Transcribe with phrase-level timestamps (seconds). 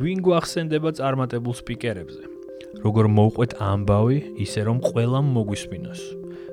[0.00, 2.24] ვინ გვახსენდება წარმატებულ სპიკერებზე?
[2.80, 6.00] როგორ მოვყვეთ ამბავი, ისე რომ ყველამ მოგვისმინოს?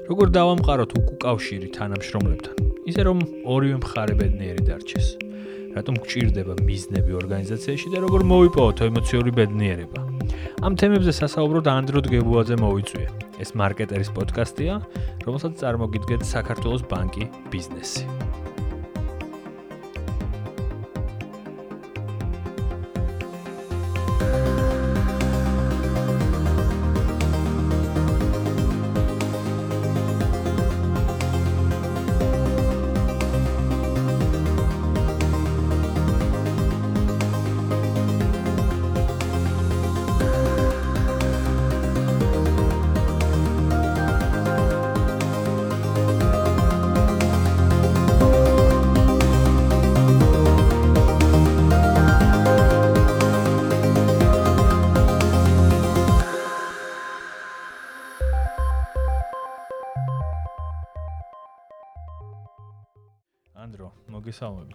[0.09, 2.55] როგორ დავამყაროთ უკავშირი თანამშრომლებთან,
[2.91, 5.07] ისე რომ ორივე მხარე ბედნიერი დარჩეს?
[5.77, 9.99] რატომ გჭირდება მიზნები ორგანიზაციაში და როგორ მოვიპოვოთ ემოციური ბედნიერება?
[10.59, 13.09] ამ თემებზე სასაუბროდ ანდრო დგებუაძე მოვიწვია.
[13.39, 14.73] ეს მარკეტერის პოდკასტია,
[15.23, 18.03] რომელსაც წარმოგიდგენთ საქართველოს ბანკი ბიზნესი.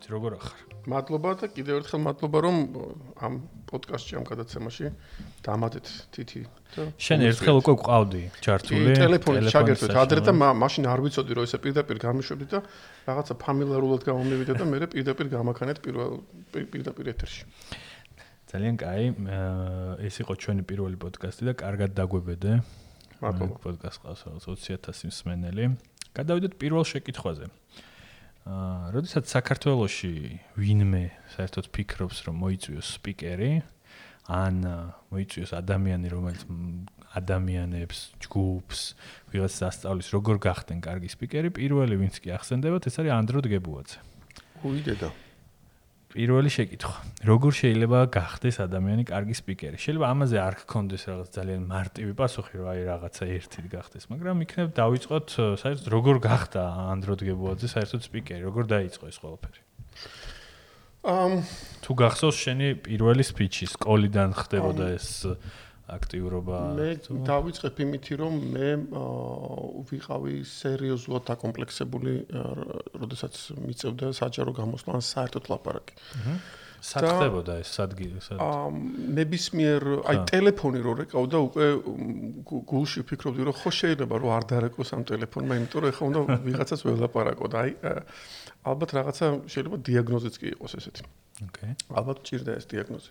[0.05, 0.60] მოგესალმებით, როგორ ახარ?
[0.84, 2.56] მადლობა და კიდევ ერთხელ მადლობა, რომ
[3.16, 3.34] ამ
[3.69, 4.86] პოდკასტში ამ გადაცემაში
[5.44, 6.41] დამატეთ თითი
[6.77, 11.58] და შენ ერთხელ უკვე ყავდი ჩართული ტელეფონით ჩაგერთვით ადრე და მაშინ არ ვიცოდი რომ ესე
[11.64, 12.58] პირდაპირ გამიშვებდი და
[13.08, 16.20] რაღაცა ფამილიარულად გამომივიდა და მე პირდაპირ გამაქანეთ პირველ
[16.52, 17.42] პირდაპირ ეთერში.
[18.52, 19.05] ძალიან კაი.
[20.05, 22.60] ეს იყო ჩვენი პირველი პოდკასტი და კარგად დაგვებედე.
[23.25, 23.56] მადლობა.
[23.64, 25.64] პოდკასტ ყავს 20000 მსმენელი.
[26.14, 27.50] გადავიდეთ პირველ შეკითხვაზე.
[28.45, 30.12] აა, როდესაც საქართველოში
[30.61, 33.53] ვინმე საერთოდ ფიქრობს, რომ მოიწვიოს სპიკერი,
[34.28, 34.61] ან
[35.09, 36.45] მოიწვიოს ადამიანი, რომელიც
[37.17, 38.81] ადამიანებს, ჯგუფს,
[39.33, 43.98] ვიღაც სასწავლის, როგორ გახდნენ კარგი სპიკერი, პირველი ვინც კი ახსენდებათ, ეს არის ანდრო დგებუაძე.
[44.65, 45.09] უიდედა.
[46.15, 46.95] პირველი შეკითხვა.
[47.27, 49.79] როგორ შეიძლება გახდეს ადამიანი კარგი სპიკერი?
[49.83, 54.69] შეიძლება ამაზე არ გქონდეს რაღაც ძალიან მარტივი პასუხი, რომ აი რაღაცა ერთით გახდეს, მაგრამ იქნებ
[54.79, 56.62] დავიწყოთ საერთოდ როგორ გახდა
[56.94, 58.47] ანდრო დგებუაძე საერთოდ სპიკერი?
[58.47, 59.61] როგორ დაიწყო ეს ყველაფერი?
[61.05, 61.44] ამ
[61.84, 65.09] თუ გახსოვს შენი პირველი სპიჩი სკოლიდან ხდებოდა ეს
[65.84, 66.89] აქტიურობა მე
[67.28, 68.69] დავიწყებ იმითი რომ მე
[69.91, 72.15] ვიყავი სერიოზულად აკომპლექსებული
[73.05, 75.99] როდესაც მიწევდა საჯარო გამოსვლას საერთოდ ლაპარაკი.
[76.84, 77.69] სად ხდებოდა ეს?
[77.77, 78.65] სადგილი სად აა
[79.19, 81.69] ნებისმიერ აი ტელეფონი რო რეკავდა უკვე
[82.73, 86.84] გულში ვფიქრობდი რომ ხო შეიძლება რომ არ დარეკოს ამ ტელეფონმა იმიტომ რომ ეხლა უნდა ვიღაცას
[86.84, 87.73] ველაპარაკო და აი
[88.73, 91.05] ალბათ რაღაცა შეიძლება დიაგნოზიც კი იყოს ესეთი.
[91.44, 91.73] ოკეი.
[91.99, 93.11] ალბათ ჭირდა ეს დიაგნოზი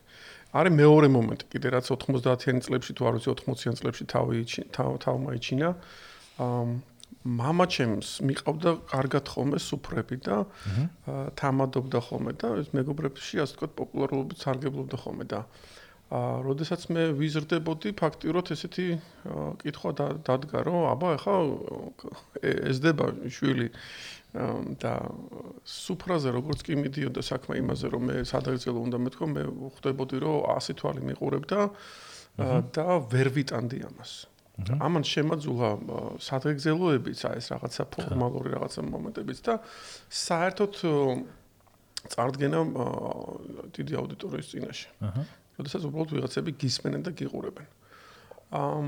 [0.58, 4.44] არის მეორე მომენტი, კიდე რაც 90-იან წლებში თუ არ ვიცი 80-იან წლებში თავი
[5.04, 5.68] თავმა იჩინა.
[6.38, 6.62] აა
[7.28, 10.36] мама ჩემს მიყავდა კარგად ხოლმე სუფრები და
[11.40, 15.78] თამადობდა ხოლმე და ეს მეგობრებში ასე ვთქვათ პოპულარულობით სარგებლობდა ხოლმე და აა
[16.13, 18.87] როდესაც მე ვიზრდებოდი ფაქტიურად ესეთი
[19.63, 19.91] კითხვა
[20.27, 21.35] დადგა რომ აბა ეხა
[22.69, 23.67] ესდება შვილი
[24.81, 24.93] და
[25.65, 29.43] სუფრაზე როგორც კი მიდიოდა საქმე იმაზე რომ მე სადაგრძელო უნდა მეთქო მე
[29.77, 31.59] ხვდებოდი რომ 100 თვალი მიყურებდა
[32.77, 34.13] და ვერ ვიტანდი ამას.
[34.53, 35.69] ამან შემაძულა
[36.21, 39.53] სადაგრძელოებიც აი ეს რაღაცა ფორმალური რაღაცა მომენტებიც და
[40.13, 40.73] საერთოდ
[42.13, 42.59] წარდგენა
[43.73, 44.89] დიდი აუდიტორიის წინაშე.
[45.53, 45.61] აჰა.
[45.61, 47.67] როდესაც უბრალოდ ვიღაცები გისმენენ და გიყურებენ.
[48.53, 48.79] აა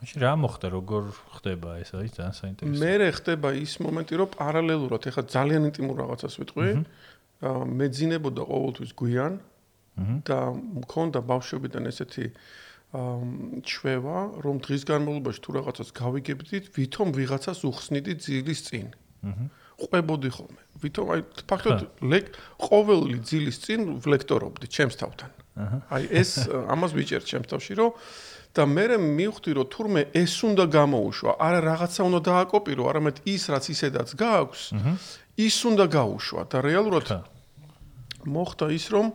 [0.00, 0.66] მაშინ რა მოხდა?
[0.72, 1.02] როგორ
[1.36, 2.80] ხდება ეს არის ძალიან საინტერესო.
[2.80, 6.70] მე ხდება ის მომენტი რომ პარალელურად ეხა ძალიან ინტიმურ რაღაცას ვიტყვი
[7.40, 9.32] მე ძინებოდა ყოველთვის გვიან
[10.24, 12.26] და მქონდა ბავშვობიდან ესეთი
[13.70, 18.86] ჩვევა რომ დღის განმავლობაში თუ რაღაცას გავიგებდით ვითომ ვიღაცას უხსნიდი ძილის წინ
[19.80, 20.62] ყვებოდი ხოლმე.
[20.80, 21.20] ვითომ აი
[21.50, 22.26] ფაქტობრივად ლეკ
[22.60, 25.30] ყოველი ძილის წინ ვლექტორობდი ჩემს თავთან.
[25.92, 26.30] აი ეს
[26.74, 27.90] ამას ვიჭერ ჩემს თავში რომ
[28.50, 31.32] და მე მივხვდი რომ თურმე ეს უნდა გამოუშვა.
[31.38, 34.62] არა რაღაცა უნდა დააკოპირო არამედ ის რაც ისედაც გააქვს
[35.38, 36.42] ის უნდა გაუშვა.
[36.50, 37.06] და რეალურად
[38.26, 39.06] მოხდა ის რომ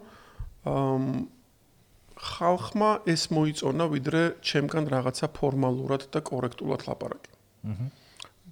[2.25, 7.31] ხალხმა ეს მოიწონა ვიდრე ჩემგან რაღაცა ფორმალურად და კორექტულად ლაპარაკი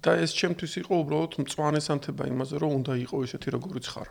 [0.04, 4.08] და ეს ჩემთვის იყო უბრალოდ მწვანე სანთება იმაზე, რომ უნდა იყო ისეთი, როგორიც ხარ.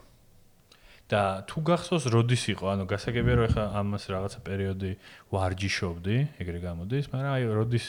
[1.12, 2.66] და თუ გახსოვს როდის იყო?
[2.74, 4.92] ანუ გასაგებია რომ ეხა ამას რაღაცა პერიოდი
[5.36, 7.86] ვარჯიშობდი ეგრე გამოდის მაგრამ აი როდის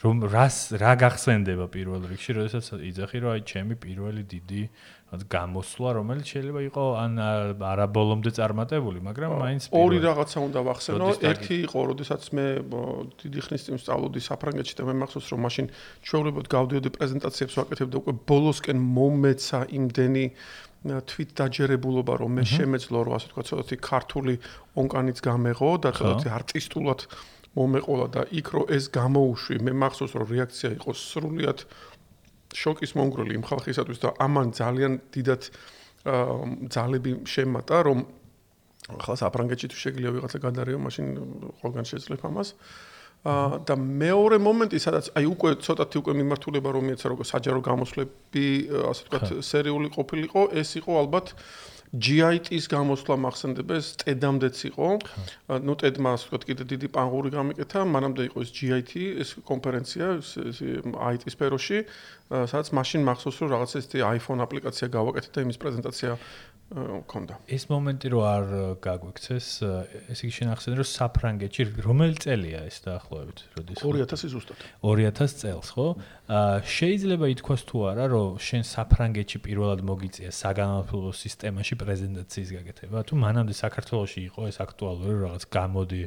[0.00, 4.62] რომ რას რა გახსენდება პირველ რიგში როდესაც იძახი რომ აი ჩემი პირველი დიდი
[5.10, 11.06] გამოსვლა რომელიც შეიძლება იყო ან არაბოლომდე წარმატებული მაგრამ მაინც ორი რაღაცა უნდა ვახსენო.
[11.26, 12.46] ერთი იყო როდესაც მე
[13.18, 15.66] დიდი ხნის წინ სწავლობდი საფრანგეთში და მე მახსოვს რომ მაშინ
[16.06, 20.24] ჩვეულებოდ გავდიოდი პრეზენტაციებს ვაკეთებდი უკვე ბოლოსკენ მომეცა იმდენი
[20.80, 24.34] თვით დაჯერებულობა რომ მე შემეძლო რომ ასე თქვა ცოტათი ქართული
[24.80, 27.00] ონკანიც გამეღო და ცოტათი არტისტულად
[27.52, 31.58] მომეყოლა და იქ რო ეს გამოუშვი მე მახსოვს რომ რეაქცია იყო სრულიად
[32.56, 35.42] შოკის მონგროლი იმ ხალხისათვის და ამან ძალიან დიდად
[36.72, 37.98] ძალები შემატა რომ
[38.90, 41.06] ახლა საფრანგეთში თუ შეგიძლია ვიღაცა გადარიო მაშინ
[41.60, 42.48] ყველგან შეძლებ ამას.
[42.56, 42.89] აა
[43.20, 48.46] და მეორე მომენტი სადაც აი უკვე ცოტათი უკვე მიმართულება რომ მიეცა როგორ საჯარო გამოსვლები
[48.92, 51.34] ასე ვთქვათ სერიული ყოფილიყო ეს იყო ალბათ
[51.90, 54.88] GIT-ის გამოსვლა მახსენდება ეს TED-ამდეც იყო.
[55.66, 60.06] ნუ TED-მა ასე ვთქვათ კიდე დიდი პანგური გამიკეთა, მანამდე იყო ეს GIT, ეს კონფერენცია
[61.10, 61.78] IT სფეროში,
[62.30, 66.10] სადაც მაშინ მახსოვს რომ რაღაცა ეს iPhone აპლიკაცია გავაკეთე და იმის პრეზენტაცია
[66.70, 67.34] მქონდა.
[67.50, 68.44] ეს მომენტი რო არ
[68.78, 69.46] გაგვიქცეს,
[70.14, 74.58] ეს იგი შენახსენე რომ საფრანგეთში რომელი წელია ეს დაახლოებით, როდის 2000 ზუსტად.
[74.78, 75.86] 2000 წელს, ხო?
[76.30, 83.14] აა შეიძლება ითქვას თუ არა, რომ შენ საფრანგეთში პირველად მოგიწია საგანმანათლებლო სისტემაში პრეზენტაციის გაკეთება, თუ
[83.18, 86.02] მანამდე საქართველოში იყო ეს აქტუალური რაღაც გამოდი.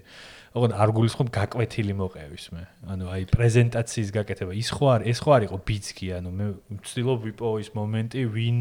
[0.53, 2.63] ოღონ არ გულისხმობ გაკვეთილი მოყევის მე.
[2.93, 6.47] ანუ აი პრეზენტაციის გაკეთება, ის ხო არ ეს ხო არ იყო ბიცკი, ანუ მე
[6.77, 8.59] ვცდილობ ვიპოვო ის მომენტი, ვინ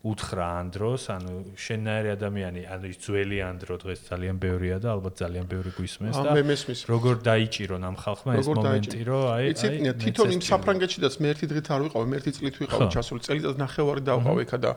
[0.00, 5.44] უთხრა ანდროს, ანუ შენაერი ადამიანი, ანუ ის ძველი ანდრო დღეს ძალიან ბევრია და ალბათ ძალიან
[5.44, 6.80] ბევრი გვისმენს და მე მესმის.
[6.88, 11.66] როგორ დაიჭირონ ამ ხალხმა ეს მომენტი, რომ აი აი თვითონ იმ საფრანგეთშიდაც მე ერთი დღით
[11.68, 14.70] არ ვიყავ, მე ერთი წლით ვიყავ ჩასული, წელიწად ნახევარი დავყავ ეხა და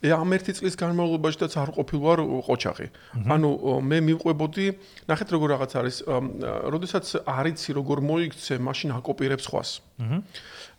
[0.00, 2.18] ამ ერთი წლის განმავლობაშიც არ ყოფილვარ
[2.48, 2.88] ყოჩაღი.
[3.36, 3.48] ანუ
[3.84, 4.66] მე მივყვებოდი,
[5.12, 5.96] ნახეთ როგორ რაღაც არის,
[6.72, 9.70] როდესაც არიცი როგორ მოიქცე, მაშინ აკოპირებს ხვას.
[10.00, 10.24] აჰა.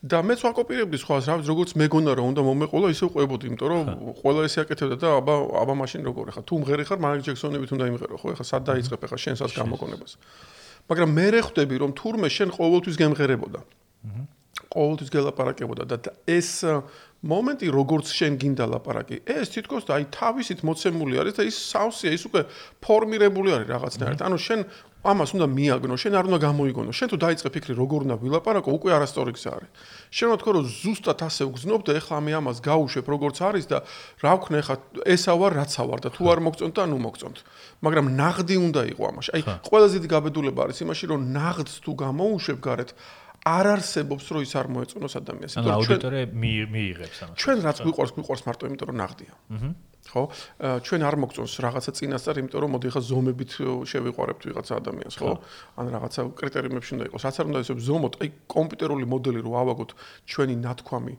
[0.01, 3.81] და მეც ვაკოპირებდი სხვას, რა ვიცი, როგორც მეგონა რომ უნდა მომეყოლა, ისე ვყვებოდი, იმიტომ რომ
[4.18, 6.45] ყველა ესე აკეთებდა და აბა აბა მაშინ როგორ ხარ?
[6.50, 8.27] თუ მღერი ხარ, მაგ ჯექსონებით უნდა იმღერო, ხო?
[8.33, 10.12] ეხა სად დაიწყებ ეხა შენსაც გამოგონებას.
[10.89, 13.59] მაგრამ მე რეხვდები რომ თურმე შენ ყოველთვის გემღერებოდა.
[14.71, 16.63] ყოველთვის გელაპარაკებოდა და ეს
[17.21, 22.23] მომენტი როგორც შენ გინდა ლაპარაკი ეს თითქოს აი თავისით მოცემული არის და ის სავსეა ის
[22.25, 22.41] უკვე
[22.81, 24.21] ფორმირებული არის რაღაცნაირად.
[24.25, 24.59] ანუ შენ
[25.01, 26.91] ამას უნდა მიაგნო შენ არ უნდა გამოიგონო.
[26.94, 29.69] შენ თუ დაიწყე ფიქრი როგორ უნდა ვილაპარაკო უკვე არასტორი გზა არის.
[30.18, 33.77] შენ რა თქო რომ ზუსტად ასე უგზნობ და ეხლა მე ამას გაუშვებ როგორც არის და
[34.21, 34.75] რა ვქნა ეხლა
[35.13, 37.38] ესა ვარ რაცა ვარ და თუ არ მოგწონთ და ნუ მოგწონთ.
[37.85, 39.29] მაგრამ ნაღდი უნდა იყო ამაში.
[39.38, 42.89] აი ყველაზე დიდი გაბედულება არის იმაში რომ ნაღდს თუ გამოუშვებ გარეთ
[43.41, 45.53] არ არსებობს რომ ის არ მოეწონოს ადამიანს.
[45.57, 46.25] ანუ აუდიტორია
[46.69, 47.35] მიიღებს ამას.
[47.41, 49.33] ჩვენ რაც გვიყვარს, გვიყვარს მარტო იმიტომ რომ ნაღდია.
[49.49, 49.69] აჰა.
[50.11, 50.23] ხო?
[50.81, 53.51] ჩვენ არ მოგწონს რაღაცა წინასწარ, იმიტომ რომ მოდი ხა ზომებით
[53.85, 55.31] შევიყვარებთ ვიღაცა ადამიანს, ხო?
[55.77, 57.21] ან რაღაცა კრიტერიუმებში უნდა იყოს.
[57.21, 59.91] რაც არ უნდა ისე ზომოთ, აი კომპიუტერული მოდელი რო ავაგოთ
[60.25, 61.13] ჩვენი ნათქვამი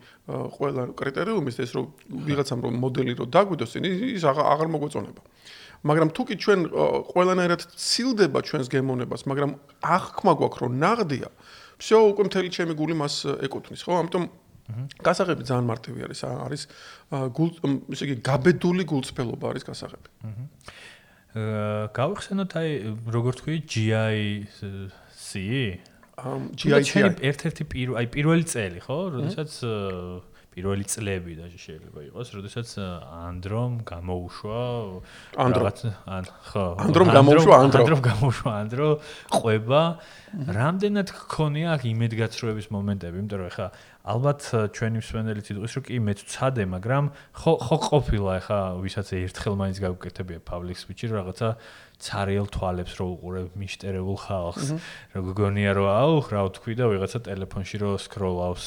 [0.56, 1.84] ყველა კრიტერიუმის ეს რომ
[2.26, 5.22] ვიღაცამ რომ მოდელი რო დაგვიდოს, ის აღარ მოგვეწონება.
[5.82, 6.60] მაგრამ თუ კი ჩვენ
[7.10, 9.50] ყველანაირად ცილდება ჩვენს გემოვნებას, მაგრამ
[9.82, 11.28] აღქმა გვაქვს რომ ნაღდია,
[11.81, 13.15] всё უკვე მთელი ჩემი გული მას
[13.47, 13.93] ეკუთვნის, ხო?
[14.01, 14.23] ამიტომ
[14.99, 16.63] გასაღები ძალიან მარტივი არის, არის
[17.37, 17.49] გულ
[17.95, 20.09] ისე იგი გაბედული გულწრფელობა არის გასაღები.
[21.37, 22.69] აა გავიხსენოთ აი
[23.15, 25.31] როგორ თქვი GIC?
[26.17, 26.91] ამ GIC
[27.29, 28.97] ერთ-ერთი პირველი აი პირველი წელი, ხო?
[29.15, 29.51] როდესაც
[30.52, 34.60] პირველი წლები და შეიძლება იყოს, როდესაც ანდრომ გამოუშვა
[35.32, 35.78] რაღაც
[36.12, 37.80] ან ხო ანდრომ გამოუშვა ანდრო.
[37.82, 38.88] ანდრომ გამოუშვა ანდრო
[39.32, 39.82] ყვება.
[40.32, 43.66] რამდენად გქონია აქ იმედგაცრუების მომენტები, იმიტომ რომ ეხა
[44.02, 44.40] ალბათ
[44.76, 47.04] ჩვენი მსვენელიც იტყვის რომ კი მეც ვცადე, მაგრამ
[47.36, 51.48] ხო ხო ყოფილა ეხა ვისაც ერთხელ მაინც გავუკეთებია public speech-ი რაღაცა
[52.02, 54.66] цаრიელ თვალებს რო უყურებ მიშტერებულ ხალხს.
[55.14, 58.66] როგორ გონია რომ აუ, რა ვთქვი და ვიღაცა ტელეფონში რო სკროლავს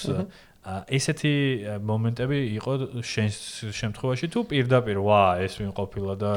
[0.65, 1.33] ესეთი
[1.85, 2.73] მომენტები იყო
[3.05, 3.37] შენს
[3.69, 6.31] შემთხვევაში თუ პირდაპირ ვა ეს ვინ ყოფილა და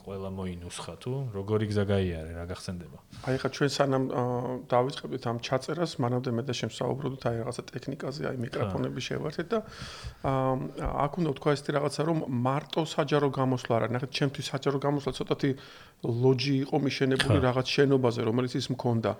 [0.00, 1.12] ყველა მოინუსხა თუ?
[1.36, 2.30] როგორი გზა გაიარე?
[2.40, 2.98] რა გახსენდება?
[3.28, 4.04] აი ხა ჩვენ სანამ
[4.64, 9.58] დავიწყებდით ამ ჩაწერას მანამდე მე და შენ საუბრობდით აი რაღაცა ტექნიკაზე აი მიკროფონები შევართეთ და
[11.04, 15.50] აქ უნდა თქვა ესეთი რაღაცა რომ მარტო საჯარო გამოსვლა არა ნახეთ ჩემთვის საჯარო გამოსვლა ცოტათი
[16.00, 19.10] ლოჯი იყო მიშენებული რაღაც შენობაზე რომელიც ის მქონდა.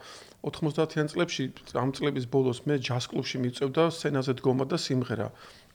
[0.40, 1.44] 90-იან წლებში
[1.76, 5.28] ამ წლების ბოლოს მე ჯაზ კლუბში მიწევდა სცენაზე დგომა და სიმღერა.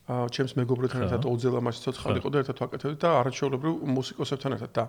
[0.06, 4.70] აა ჩემს მეგობრებთან ერთად ოძელამაში ცოცხალი იყო და ერთად ვაკეთებდი და არაჩვეულებრივ მუსიკოსებთან ერთად.
[4.78, 4.84] და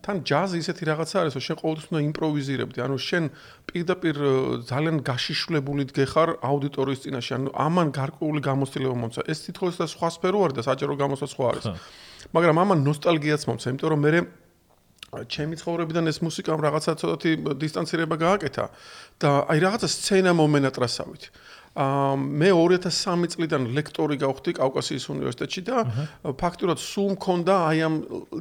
[0.00, 2.78] თან ჯაზი ისეთი რაღაცა არის რომ შენ ყოველთვის უნდა იმპროვიზირებდი.
[2.80, 3.24] ანუ შენ
[3.68, 4.16] პირდაპირ
[4.64, 7.32] ძალიან გაშიშვლებული დგეხარ აუდიტორიის წინაშე.
[7.36, 9.20] ანუ ამან გარკვეული გამოცდილება მომცა.
[9.28, 11.64] ეს თითქოს და სხვა სფერო არის და საჯარო გამოსვლა სხვა არის.
[12.32, 14.10] მაგრამ ამან ნოსტალგიაც მომცა იმიტომ რომ მე
[15.14, 17.30] ჩემი ცხოვრებიდან ეს მუსიკამ რაღაცა ცოტათი
[17.62, 18.64] დისტანცირება გააკეთა.
[19.20, 21.22] და აი რაღაცა სცენა მომენატრასავით.
[21.74, 25.78] მე 2003 წლიდან ლექტორი გავხდი კავკასიის უნივერსიტეტში და
[26.38, 27.94] ფაქტურად სულ მქონდა აი ამ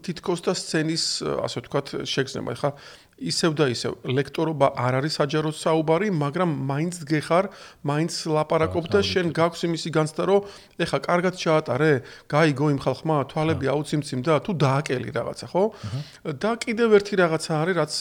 [0.06, 1.06] თითქოს და სცენის
[1.42, 2.54] ასე ვთქვათ შეგრძნება.
[2.54, 2.70] ხა
[3.24, 7.46] ისევ და ისევ ლექტორობა არ არის საჯაროდ საუბარი, მაგრამ მაინც გეხარ,
[7.86, 10.42] მაინც ლაპარაკობ და შენ გაქვს იმისი განცდა, რომ
[10.82, 11.92] ეხა კარგად ჩაატარე,
[12.28, 15.64] გაიგო იმ ხალხმა, თვალები აუციმციმ და თუ დააკელი რაღაცა, ხო?
[16.42, 17.94] და კიდევ ერთი რაღაცა არის, რაც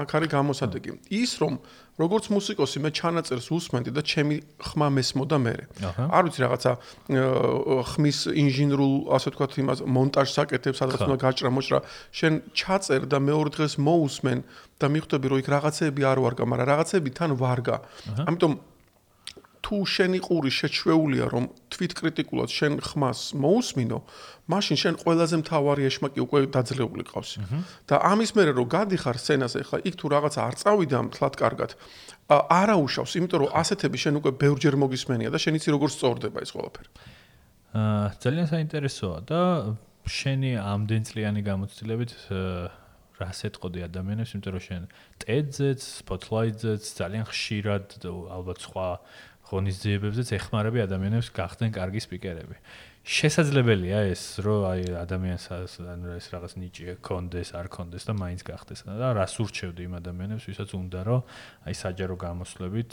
[0.00, 0.90] აქ არის გამოსადეგი.
[1.10, 1.54] ის რომ
[2.00, 5.54] როგორც მუსიკოსი მე ჩანაწერს უსმენდი და ჩემი ხმა მესმოდა მე.
[5.84, 6.72] არ ვიცი რაღაცა
[7.90, 11.78] ხმის ინჟინერულ ასე ვთქვათ იმას მონტაჟს აკეთებს, სადაც უნდა გაჭრა მოჭრა.
[12.16, 14.38] შენ ჩაწერ და მეორე დღეს მოусმენ
[14.80, 17.76] და მიხვდები რომ იქ რაღაცეები არ ვარგა, მაგრამ რაღაცეები თან ვარგა.
[18.28, 18.52] ამიტომ
[19.70, 23.98] თუ შენი ყური შეჩვეულია რომ თვითკრიტიკულად შენ ხმას მოусმინო,
[24.50, 27.30] მაშინ შენ ყველაზე მთავარი ეშმაკი უკვე დაძლეული ყავს.
[27.86, 31.70] და ამის მერე რომ გადიხარ სცენაზე, ხა იქ თუ რაღაცა არ წავიდა მთლად კარგად,
[32.34, 36.50] არა უშავს, იმიტომ რომ ასეთები შენ უკვე ბევრჯერ მოგისმენია და შენ იცი როგორ სწორდება ეს
[36.50, 36.90] ყველაფერი.
[37.70, 39.40] აა ძალიან საინტერესოა და
[40.10, 42.10] შენი ამდენწლიანი გამოცდილებით
[43.20, 44.82] რას ეტყოდი ადამიანებს, იმიტომ რომ შენ
[45.22, 48.86] TED-ზეც, Spotlight-ზეც ძალიან ხშირად ალბათ სხვა
[49.50, 52.56] ღონისძიებებზეც ეხმარები ადამიანებს გახდნენ კარგი სპიკერები.
[53.00, 55.44] შესაძლებელია ეს, რომ აი ადამიანს
[55.80, 60.44] ანუ ეს რაღაც ნიჭი კონდეს, არ კონდეს და მაინც გახდეს და რას ურჩევდი იმ ადამიანებს,
[60.46, 61.20] ვისაც უნდა რომ
[61.66, 62.92] აი საჯარო გამოსვლებით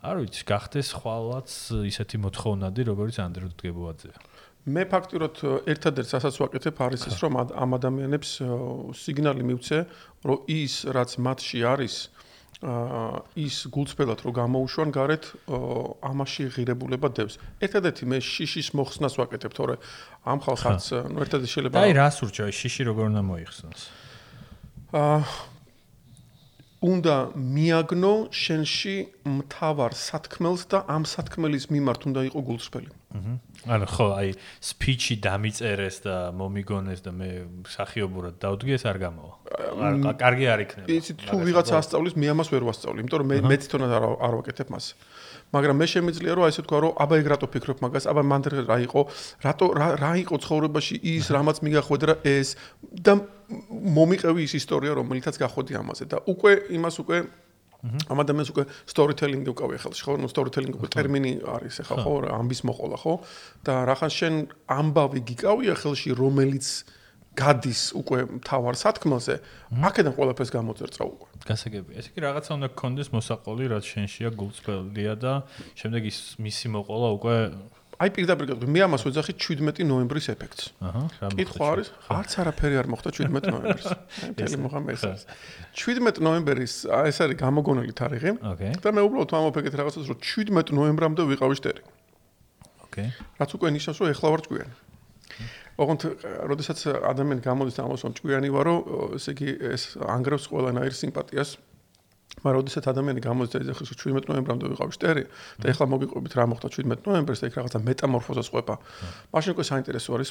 [0.00, 1.50] არ ვიცი, გახდეს ხვალაც
[1.84, 4.16] ისეთი მოთხოვნადი, როგორც ანდროდ დგებოაძეა.
[4.60, 5.34] მე ფაქტურად
[5.72, 8.30] ერთადერთს ასაც ვაკეთებ არის ეს, რომ ამ ადამიანებს
[8.96, 9.78] სიგნალი მივცე,
[10.24, 11.94] რომ ის რაც მათში არის,
[12.60, 15.24] ის გულწრფელად რო გამოუშვან გარეთ
[16.04, 17.40] ამაში ღირებულება დევს.
[17.64, 19.74] ერთადერთი მე შიშის მოხსნას ვაკეთებ, თორე
[20.28, 23.80] ამ ხალხს ნუ ერთადერთი შეიძლება აი რას ურჩევ შიში როგორ უნდა მოიხსნას?
[24.92, 25.49] აა
[26.80, 28.96] უნდა მიაგნო შენში
[29.28, 32.90] მთავარ სათქმელს და ამ სათქმელის მიმართ უნდა იყო გულწრფელი.
[33.10, 33.34] აჰა.
[33.74, 34.28] ანუ ხო, აი
[34.64, 37.28] სპიჩი დამიწერეს და მომიგონეს და მე
[37.68, 39.34] სახიობურად დავდგეს არ გამოვა.
[40.16, 40.86] კარგი არ იქნება.
[40.88, 44.32] იცი თუ ვიღაცა ასწავლის, მე ამას ვერ ვასწავლი, იმიტომ რომ მე მე თვითონაც არ არ
[44.40, 44.86] ვაკეთებ მას.
[45.50, 48.04] მაგრამ მე შემიძლია რომ ასე თქვა რომ აბა ეგ რატო ფიქრობ მაგას?
[48.06, 49.00] აბა მან რა იყო?
[49.42, 52.54] რატო რა იყო ცხოვრებაში ის რამაც მიგახვედრა ეს?
[53.06, 53.12] და
[53.98, 56.04] მომიყევი ის ისტორია რომელიცაც გახვედი ამაზე.
[56.06, 57.18] და უკვე იმას უკვე
[57.80, 60.12] ამ ადამიანს უკვე storytelling-ი უკავია ხელში ხო?
[60.20, 62.14] ნუ storytelling უკვე ტერმინი არის ახლა ხო?
[62.28, 63.14] ამბის მოყოლა ხო?
[63.64, 64.34] და რახან შენ
[64.68, 66.66] ამბავი გიკავია ხელში რომელიც
[67.38, 69.34] გადის უკვე მთავარ სათქმელზე,
[69.86, 71.28] აქედან ყველაფერს გამოწერწა უკვე.
[71.46, 71.94] გასაგებია.
[72.02, 75.32] ესე იგი რაღაცა უნდა გქონდეს მოსაყოლი, რაც შენშია გულწრფელია და
[75.78, 77.36] შემდეგ ის მისი მოყოლა უკვე
[78.00, 80.70] აი პირდაპირ გეტყვი, მე ამას ვეძახი 17 ნოემბრის ეფექტს.
[80.80, 81.36] აჰა, რა მოხდა?
[81.36, 81.88] კითხვა არის?
[82.16, 83.88] არც არაფერი არ მოხდა 17 ნოემბერს.
[84.44, 85.04] ეს მოხამეს.
[85.76, 88.32] 17 ნოემბერის ეს არის გამოგონილი თარიღი.
[88.80, 91.82] და მე უბრალოდ ვამოფეგეთ რაღაცას, რომ 17 ნოემბრამდე ვიყავი შტერი.
[92.88, 93.08] ოკეი.
[93.36, 94.72] რაც უკვე ნიშნავს, რომ ეხლა ვარ ჭკვიანი.
[95.80, 96.02] ოღონდ,
[96.50, 98.74] როდესაც ადამიანი გამოდის და ამას რომ ჭკვიანი ვარო,
[99.16, 101.56] ესე იგი ეს ანგრევს ყველანაირ სიმპათიას
[102.40, 105.24] მაგრამ როდესაც ადამიანი გამოდის და ეხლა 17 ნოემბრამდე ვიყავი შტერი
[105.60, 108.74] და ეხლა მოგიყვებით რა მოხდა 17 ნოემბერს და იქ რაღაცა მეტამორფოზას ყვება.
[109.34, 110.30] მაშინ უკვე საინტერესო არის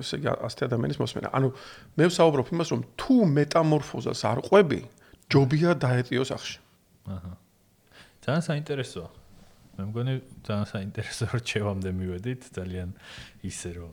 [0.00, 1.28] ესე იგი ასეთი ადამიანის მოსმენა.
[1.36, 1.48] ანუ
[1.98, 4.80] მე ვსაუბრობ იმას რომ თუ მეტამორფოზას არ ყვები,
[5.28, 6.56] ჯობია დაეტიოს ახში.
[7.10, 7.32] აჰა.
[8.22, 9.08] ძალიან საინტერესოა.
[9.72, 10.14] მე მგონი
[10.46, 12.88] ძალიან საინტერესო რჩევამდე მივედით ძალიან
[13.44, 13.92] ისე რომ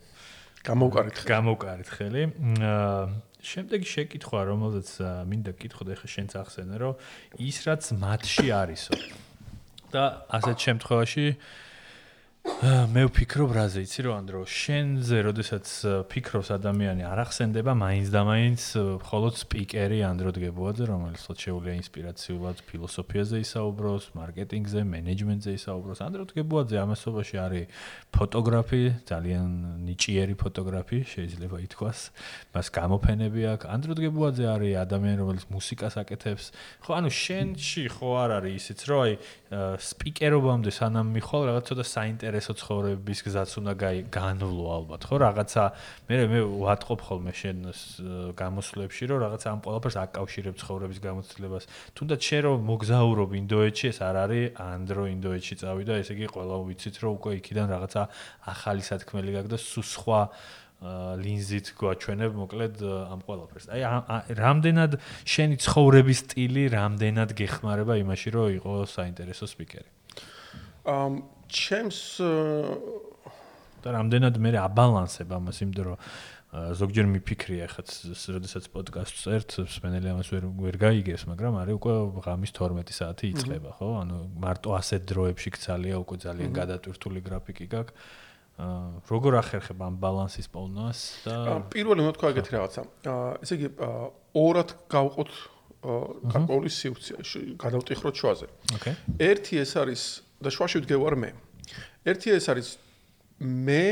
[0.68, 2.24] გამოვკარით გამოვკარით ხელი.
[2.60, 3.08] აა
[3.40, 4.90] შემდეგი შეკითხვა, რომელზეც
[5.32, 6.94] მინდა გკითხო და ახლა შენც ახსენე, რომ
[7.40, 8.94] ის რაც მათში არისო
[9.96, 11.26] და ასეთ შემთხვევაში
[12.50, 15.70] მე ვფიქრობ რაზე იცი რომ ანდრო შენზე როდესაც
[16.10, 18.64] ფიქრობს ადამიანი არ ახსენდება მაინც და მაინც
[19.06, 26.00] მხოლოდ სპიკერი ანდრო დგებოაძე რომელიც ხო შეუძლია ინსპირაციულად ფილოსოფიაზე ისაუბროს მარკეტინგზე მენეჯმენტზე ისაუბროს.
[26.10, 27.66] ანდრო დგებოაძე ამასობაში არის
[28.18, 29.48] ფოტოგრაფი ძალიან
[29.88, 32.00] ნიჭიერი ფოტოგრაფი შეიძლება ითქვას.
[32.52, 36.46] მას გამოფენები აქვს ანდრო დგებოაძე არის ადამიანი რომელიც მუსიკას აკეთებს.
[36.84, 39.14] ხო ანუ შენში ხო არ არის ისიც რომ აი
[39.80, 43.74] სპიკერობამდე სანამ მიხვალ რაღაც ცოტა საინტერესო ცხოვრების გზაც უნდა
[44.14, 45.64] განვლო ალბათ ხო რაღაცა
[46.10, 47.58] მე მე ვატყობ ხოლმე შენ
[48.40, 51.66] გამოსვლებში რომ რაღაცა ამ ყველაფერს აკავშირებ ცხოვრების გამოცდილებას
[52.00, 56.96] თუნდაც შენ რომ მოგზაურობ ინდოეთში ეს არ არის ანდრო ინდოეთში წავიდა ესე იგი ყველა ვიცით
[57.04, 58.02] რომ უკვე იქიდან რაღაცა
[58.54, 60.22] ახალი სათქმელი გაქვს და სუ სხვა
[60.80, 63.68] ლინზით გვაჩვენებ მოკლედ ამ ყველაფერს.
[63.68, 63.84] აი
[64.32, 64.96] რამდენად
[65.28, 69.90] შენი ცხოვრების სტილი რამდენად გეხმარება იმაში რომ იყო საინტერესო სპიკერი.
[70.88, 71.20] ამ
[71.50, 72.00] ჩემს
[73.80, 75.96] და რამდენად მე აბალანსებ ამას იმდრო
[76.50, 77.92] ზოგჯერ მიფიქრია ხაც
[78.34, 81.94] როდესაც პოდკასტს წერთ, სპენელი ამას ვერ ვერ გაიგებს, მაგრამ არის უკვე
[82.26, 83.90] ღამის 12 საათი იწყება, ხო?
[84.02, 87.94] ანუ მარტო ასეთ დროებში გცალია უკვე ძალიან გადატვირთული გრაფიკი გაქვს.
[88.60, 92.82] აა როგორ ახერხებ ამ ბალანსის პოვნას და პირველი მოთქვა ეგეთი რაღაცა.
[93.08, 93.68] აა ესე იგი
[94.36, 95.32] ორად გავყოთ
[96.34, 97.14] გარკვეული სიუცე,
[97.62, 98.48] გადავტიხროთ შუაზე.
[98.76, 98.94] ოკეი.
[99.22, 100.02] ერთი ეს არის
[100.40, 101.30] და შუაში ვდგევარ მე.
[102.08, 102.68] ერთი ეს არის
[103.40, 103.84] მე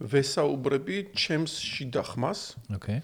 [0.00, 2.40] ვესაუბრები ჩემს შიდა ხმას.
[2.72, 3.00] ოკეი.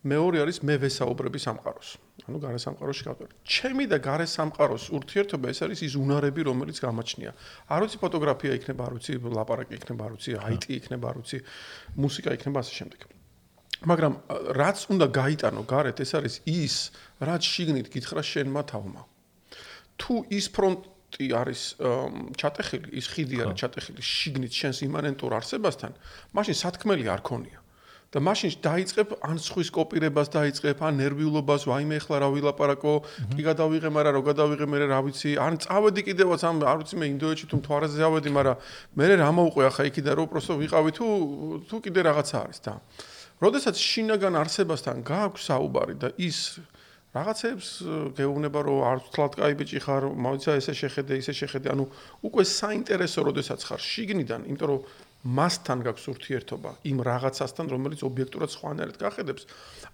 [0.00, 2.00] მეორე არის მე ვესაუბრები სამყაროს.
[2.24, 3.28] ანუ გარე სამყაროში გავდარ.
[3.44, 7.32] ჩემი და გარე სამყაროს ურთიერთობა ეს არის ის უნარები, რომელიც გამაჩნია.
[7.68, 11.38] არ ვიცი ფოტოგრაფია იქნება, არ ვიცი ლაპარაკი იქნება, არ ვიცი IT იქნება, არ ვიცი
[12.00, 13.00] მუსიკა იქნება ასე შემდეგ.
[13.80, 14.12] მაგრამ
[14.60, 16.74] რაც უნდა გაიტანო გარეთ, ეს არის ის,
[17.20, 19.02] რაც შიგნით გითხრა შენმა თავმა.
[20.00, 20.80] თუ ის ფრონტ
[21.14, 21.62] ტი არის
[22.40, 25.92] ჩატეხილი, ის ხიდი არის ჩატეხილი შიგნით შენს იმანენტურ არსებასთან,
[26.36, 27.60] მაშინ სათქმელი არ ქონია.
[28.10, 32.94] და მაშინ დაიწყებ ან სხვის კოპირებას დაიწყებ, ან ნერვიულობას, ვაიმე ახლა რა ვილაპარაკო,
[33.38, 37.06] კი გადავიღე, მაგრამ რო გადავიღე, მე რა ვიცი, ან წავედი კიდევაც ამ არ ვიცი მე
[37.14, 38.56] ინდოეთში თუ მთვარეზე ავედი, მაგრამ
[38.98, 41.06] მე რა მოუყვე ახლა იქიდან რო პროსტო ვიყავი თუ
[41.70, 42.72] თუ კიდე რაღაცა არის და.
[43.40, 46.58] როდესაც შინაგან არსებასთან გააქვს საუბარი და ის
[47.10, 47.68] რაღაცებს
[48.14, 51.84] გეუბნება რომ არ ვთლად კაი ბიჭი ხარ, მოიცა ესე შეხედე, ისე შეხედე, ანუ
[52.22, 54.80] უკვე საინტერესო როდესაც ხარ შიგნიდან, იმიტომ რომ
[55.20, 59.42] მასთან გაქვს ურთიერთობა, იმ რაღაცასთან, რომელიც ობიექტურად სხვანაირად გახედებს.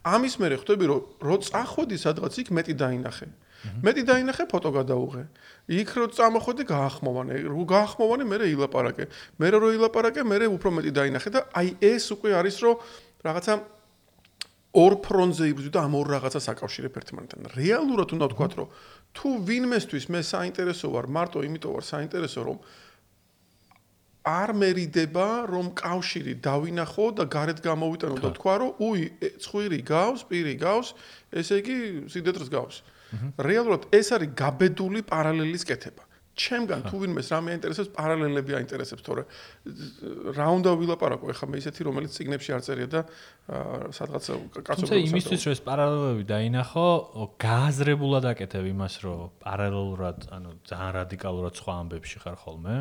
[0.04, 3.28] ამის მერე ხვდები რომ რო წახვედი სადღაც იქ მეტი დაინახე.
[3.82, 5.23] მეტი დაინახე ფოტო გადაუღე.
[5.73, 9.04] იქ რო წამოხვედი გაახმოვანე, რო გაახმოვანე მერე ილაპარაკე.
[9.40, 12.76] მერე რო ილაპარაკე, მერე უფრო მეტი დაინახე და აი ეს უკვე არის რომ
[13.26, 13.52] რაღაცა
[14.76, 17.40] ორ ფრონტზე იბრძვი და ამ ორ რაღაცას აკავშირებ ერთმანეთთან.
[17.56, 18.68] რეალურად უნდა ვთქვა, რომ
[19.16, 22.59] თუ ვინმესთვის მე საინტერესო ვარ, მარტო იმიტომ ვარ საინტერესო, რომ
[24.26, 29.04] არ მერიდება, რომ კავშირი დავინახო და გარეთ გამოვიტანო და თქვა, რომ უი,
[29.38, 30.88] ცხვირი გავს, პირი გავს,
[31.30, 31.76] ესე იგი
[32.11, 32.76] სიდეტრს გავს.
[33.38, 36.05] რეალურად ეს არის გაბედული პარალელის კეთება.
[36.37, 39.23] ჩემგან თუ ვინმეს რამე აინტერესებს, პარალელები აინტერესებს, თორე
[40.37, 43.00] რა უნდა ვილაპარაკო, ეხლა მე ისეთი რომელიც ციგნებში არ წერია და
[43.97, 44.25] სადღაც
[44.61, 46.87] კაცო თუმცა იმისთვის რომ ეს პარალელებები დაინახო,
[47.40, 52.76] გააზრებულად აკეთებ იმას, რომ პარალელურად, ანუ ძალიან რადიკალურად სხვა ამბებში ხარ ხოლმე.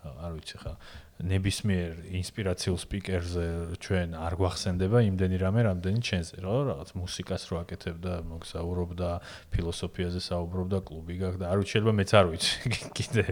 [0.00, 0.72] არ ვიცი ხა
[1.20, 3.44] ნებისმიერ ინსპირაციულ სპიკერზე
[3.82, 9.10] ჩვენ არ გვახსენდება იმდენი რამე, რამდენი ჩვენზე, რა, რაღაც მუსიკას რო აკეთებ და მოგსაუბრობ და
[9.52, 12.54] ფილოსოფიაზე საუბრობ და კლუბი გაქვს და არ შეიძლება მეც არ ვიცი
[12.96, 13.24] კიდე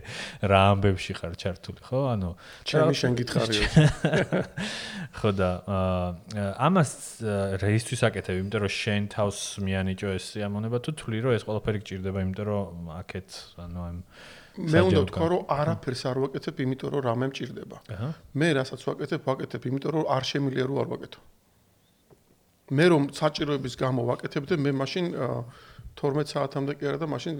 [0.52, 2.00] რა ამბებში ხარ ჩართული, ხო?
[2.12, 2.30] ანუ
[2.68, 3.64] ჩემი შენ გითხარიო.
[5.18, 5.50] ხო და
[6.68, 6.90] ამას
[7.62, 12.18] რეისთვის აკეთებ, იმიტომ რომ შენ თავს მიანიჭო ეს სიამონება თუ თვლი რომ ეს ყველაფერი გჭირდება,
[12.26, 13.28] იმიტომ რომ აქეთ
[13.64, 13.96] ანუ ამ
[14.58, 17.78] მე უნდა ვთქვა რომ არაფერს არ ვაკეთებ იმიტომ რომ რამე მჭირდება.
[18.34, 21.20] მე რასაც ვაკეთებ, ვაკეთებ იმიტომ რომ არ შემიძლია რომ არ ვაკეთო.
[22.68, 25.04] მე რომ საჭიროების გამო ვაკეთებ და მე მაშინ
[25.98, 27.34] 12 საათამდე კი არა და მაშინ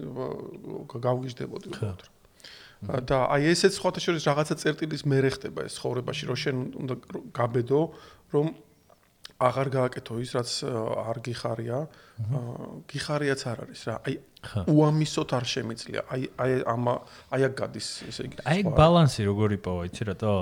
[0.94, 2.02] გავგიჟდებოდი უბრალოდ.
[2.78, 6.94] და აი ესეც ხოთა შორის რაღაცა წერტილის მერე ხდება ეს ხოვრებაში რომ შენ უნდა
[7.34, 7.80] გაბედო
[8.30, 8.46] რომ
[9.38, 11.78] აღარ გააკეთო ის რაც არ გიხარია.
[12.90, 13.94] გიხარიაც არ არის რა.
[14.02, 14.14] აი
[14.66, 16.00] უამისოთ არ შემიძლია.
[16.10, 16.84] აი აი ამ
[17.30, 20.32] აი აქ გადის ესე იგი აი ბალანსი როგორი პოვა იცი რა თო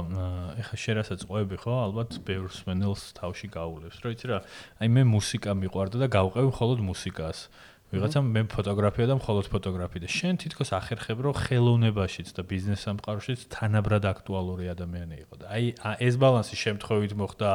[0.64, 1.72] ეხა შერასაც ყვები ხო?
[1.92, 4.38] ალბათ ბევრს მენელს თავში გაულებს რა იცი რა?
[4.80, 7.38] აი მე მუსიკა მიყვარდა და გავყევი მხოლოდ მუსიკას
[7.86, 13.46] ვიღაცამ მე ფოტოგრაფია და მხოლოდ ფოტოგრაფია და შენ თითქოს ახერხებ რომ ხელოვნებაშიც და ბიზნეს სამყაროშიც
[13.54, 15.64] თანაბრად აქტუალური ადამიანი იყო და აი
[16.02, 17.50] ეს ბალანსი შემთხვევით მოხდა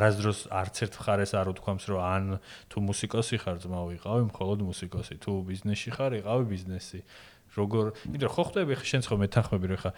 [0.00, 2.24] არასდროს არც ერთ მხარეს არ უთქვამს რომ ან
[2.72, 5.14] თუ მუსიკოსი ხარ ძმაო იყავი მხოლოდ მუსიკოსი.
[5.20, 7.00] თუ ბიზნესში ხარ იყავი ბიზნესი.
[7.56, 8.72] როგორ იმიტომ ხო ხვდები?
[8.80, 9.90] ხე შენ ხო მეთანხმები რომ ხა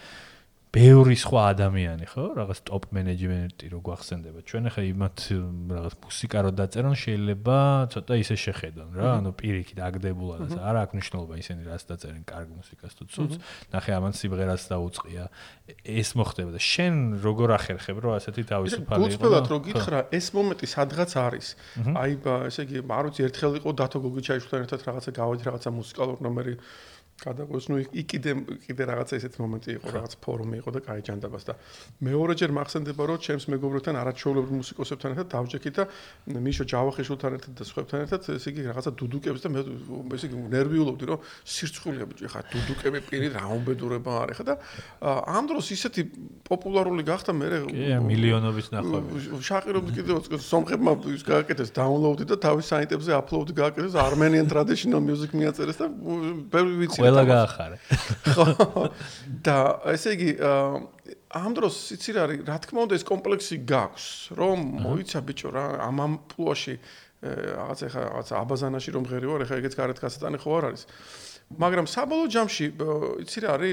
[0.69, 2.25] ბევრი სხვა ადამიანი ხო?
[2.37, 4.39] რაღაც ტოპ მენეჯმენტი რო გვახსენდება.
[4.45, 5.19] ჩვენ ახლა იმათ
[5.73, 7.57] რაღაც მუსიკა რო დაწერონ შეიძლება
[7.95, 12.49] ცოტა ისე შეხედონ რა ანუ პირიქით აგდებულად ეს არ აქვს მნიშვნელობა ისინი რაც დაწერენ კარგ
[12.53, 13.33] მუსიკას თუ ცუც
[13.73, 15.25] ნახე ამან სიმღერას დაუწყია.
[15.89, 20.67] ეს მოხდება და შენ როგორ ახერხებ რომ ასეთი თავისუფალი იყო გუწფელად რო გითხრა ეს მომენტი
[20.69, 21.49] სადღაც არის.
[21.97, 22.13] აი
[22.49, 26.55] ესე იგი არ ვიცი ერთხელ იყო დათო გოგიჩაიშვილთან ერთად რაღაცა გავადი რაღაცა მუსიკალური ნომერი
[27.19, 28.33] გადაგვეს ნუ იქ კიდე
[28.67, 31.55] კიდე რაღაცა ესეთ მომენტი იყო რაღაც ფორუმი იყო და გაიჯანდაბას და
[32.07, 35.83] მეორეჯერ მახსენდება რომ ჩემს მეგობრებთან არაჩვეულებრივ მუსიკოსებთან ერთად დავჯექი და
[36.47, 39.61] მიშო ჯავახიშვილთან ერთად და სხვებთან ერთად ესე იგი რაღაცა დუდუკებს და მე
[40.15, 41.19] ესე იგი ნერვიულობდი რომ
[41.59, 44.55] სირცხვილია ბიჭო ხა დუდუკები პირი რა უბედურება არის ხა და
[45.03, 46.03] ამ დროს ისეთი
[46.47, 47.47] პოპულარული გახდა მე
[47.99, 49.43] მილიონობით ნახვები.
[49.49, 55.79] შაყირობდი კიდევ სომხებმა ის გააკეთეს დაუნლოდი და თავის საიტებზე აპლოდი გააკეთეს Armenian Traditional Music მიაწერეს
[55.81, 55.87] და
[56.53, 57.01] ბევრი ვიცი.
[57.09, 57.77] ყველა გაახარე.
[58.37, 58.47] ხო.
[59.45, 59.57] და
[59.93, 60.31] ესე იგი
[61.29, 65.65] ამ დროს იცი რა არის, რა თქმა უნდა ეს კომპლექსი გაქვს, რომ მოიცა ბიჭო რა,
[65.89, 66.75] ამ ამ პლუაში
[67.19, 70.83] რაღაც ეხა რაღაც აბაზანაში რომ ღერი ვარ, ეხა ეგეც გარეთ გასატანი ხო არ არის.
[71.49, 72.67] მაგრამ საბოლოო ჯამში
[73.25, 73.73] იცი რა არის,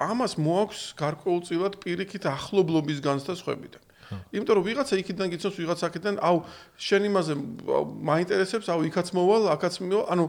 [0.00, 3.82] ამას მოაქვს გარკვეულწილად პირიქით ახლობლობის განსხვავებიდან.
[4.06, 6.36] იმიტომ რომ ვიღაცა იქიდან გიცნობს, ვიღაცა აქედან, აუ
[6.78, 7.34] შენ იმაზე
[8.06, 10.24] მაინტერესებს, აუ იქაც მოვალ, აქაც მივა, ანუ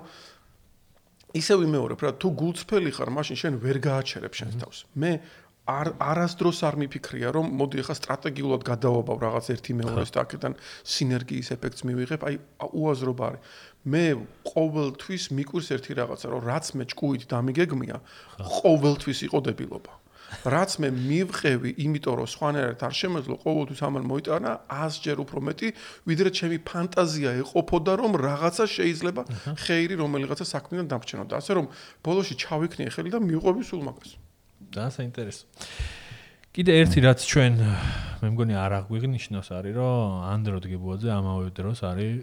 [1.36, 4.78] ისე ვიმეორებ რა, თუ გულწრფელი ხარ, მაშინ შენ ვერ გააჩერებ შენს თავს.
[4.96, 5.12] მე
[5.68, 10.54] არ არასდროს არ მიფიქრია რომ მოდი ახლა სტრატეგიულად გადავაბავ რაღაც ერთი მეორეს და აქედან
[10.96, 12.36] სინერგიის ეფექტს მივიღებ აი
[12.72, 13.42] უაზრობა არის.
[13.92, 14.04] მე
[14.48, 17.98] ყოველთვის მიკვირს ერთი რაღაცა რომ რაც მე ჭკუით დამიგეგმია
[18.40, 19.92] ყოველთვის იყო დებილობა
[20.44, 25.68] რაც მე მივყევი იმიტომ რომ სხვანაირად არ შემეძლო ყოველთვის ამან მოიტანა 100 ჯერ უფრო მეტი
[26.10, 29.22] ვიდრე ჩემი ფანტაზია ეყოფოდა რომ რაღაცა შეიძლება
[29.64, 31.66] ხეირი რომელიღაცა საქმიდან დამრჩენოდა ასე რომ
[32.04, 34.12] ბოლოში ჩავიქნიე ხელი და მივყვები სულ მაგას
[34.74, 35.46] და საინტერესო.
[36.58, 37.54] კიდე ერთი რაც ჩვენ
[38.18, 42.16] მე მგონი არ აღვიღნიშნოს არის რომ ანდროდ გებუაძე ამავე დროს არის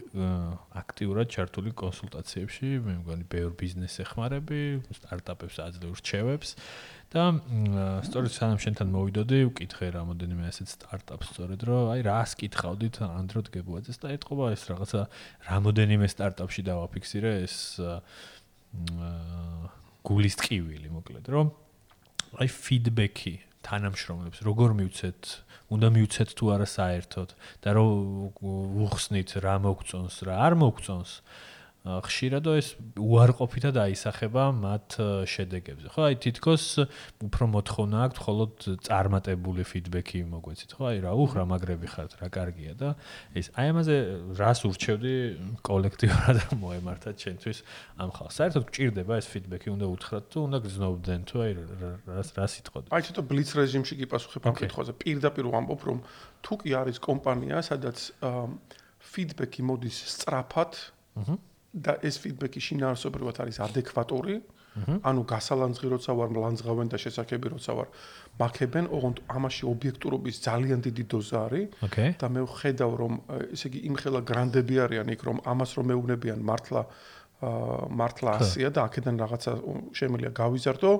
[0.75, 6.49] აქტიურად ჩართული კონსულტაციებში, მე მგონი ბევრ ბიზნეს ეხმარები, სტარტაპებს აძლევ რჩევებს
[7.13, 7.23] და
[8.05, 14.01] სწორედ სანამ შენთან მოვიდოდი, ვკითხე რამოდენიმე ასეთ სტარტაპს სწორედ რომ აი რას კითხავდით ანდროდ გებუაძეს
[14.01, 15.01] და ეთყობა ეს რაღაცა
[15.49, 17.55] რამოდენიმე სტარტაპში დავაფიქსირე ეს
[20.05, 21.53] გულის ტკივილი მოკლედ რომ
[22.41, 25.21] აი ფიდბექი თანამშრომლებს როგორ მივცეთ
[25.73, 27.29] უნდა მივცეთ თუ არა საერთოდ
[27.65, 27.89] და რომ
[28.85, 31.11] უხსნით რა მოგწონს რა არ მოგწონს
[31.85, 34.95] ხშირად ეს უარყოფითად აისახება მათ
[35.29, 35.87] შედეგებზე.
[35.93, 36.63] ხო, აი თითქოს
[37.21, 38.53] უფრო მოთხოვნა აქვს მხოლოდ
[38.89, 40.83] წარმატებული ფიდბექი მოგვეცით, ხო?
[40.89, 42.89] აი რა უხრა მაგრები ხართ, რა კარგია და
[43.37, 43.95] ეს აი ამაზე
[44.33, 45.13] რას ურჩევდი
[45.61, 47.57] კოლექტიურად რომ მოემართათ ჩვენთვის
[48.01, 48.33] ამ ხალხს.
[48.33, 51.51] საერთოდ გჭირდება ეს ფიდბექი, უნდა უთხრათ თუ უნდა გზნობდნენ თუ აი
[52.09, 52.87] რას რას იტყოდი.
[52.89, 54.91] აი ცოტა ბლიც რეჟიმში კი პასუხებ ამ კითხვაზე.
[55.05, 55.97] პირდაპირ ვამბობ, რომ
[56.41, 57.97] თუ კი არის კომპანია, სადაც
[59.05, 60.73] ფიდბექი მოდის სწრაფად,
[61.21, 61.35] აჰა
[61.75, 64.35] და ეს ფიდბექი შინაარსობრივად არის ადეკვატური.
[64.75, 67.87] ანუ გასალანძღი როცა ვარ, ლანძღავენ და შესაძლებელი როცა ვარ,
[68.39, 71.65] მაქებენ, ოღონდ ამაში ობიექტურობის ძალიან დიდი დოზა არის.
[72.19, 73.13] და მე ვხედავ რომ
[73.55, 76.81] ესე იგი იმხელა გრანდები არიან იქ რომ ამას რომ მეუბნებიან მართლა
[77.99, 79.51] მართლა ასია და აქედან რაღაცა
[79.95, 80.91] შემიძლია გავიზარდო.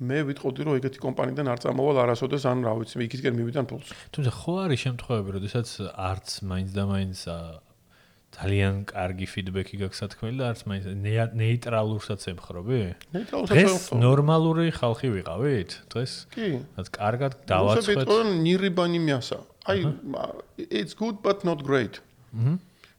[0.00, 3.88] მე ვიტყოდი რომ ეგეთი კომპანიიდან არ წამოვალ არასოდეს ან რა ვიცი, იქისკენ მივიდან ფულს.
[4.16, 7.18] თუმცა ხო არის შემთხვევები, როდესაც არც მაინც და მაინც
[8.30, 10.84] ძალიან კარგი ფიდბექი გაქვს თქმელი და არც მაინც
[11.34, 12.80] ნეიტრალურსაც ემხრობი?
[13.10, 13.74] ნეიტრალურსაც ემხრობ.
[13.74, 16.12] ეს ნორმალური ხალხი ვიყავით დღეს?
[16.30, 16.48] კი.
[16.78, 18.06] რაც კარგად დავაცხეთ.
[18.06, 19.38] უსაბიტო ნირიბანი მიასა.
[19.66, 19.78] აი
[20.70, 21.98] it's good but not great.
[22.30, 22.54] აჰა.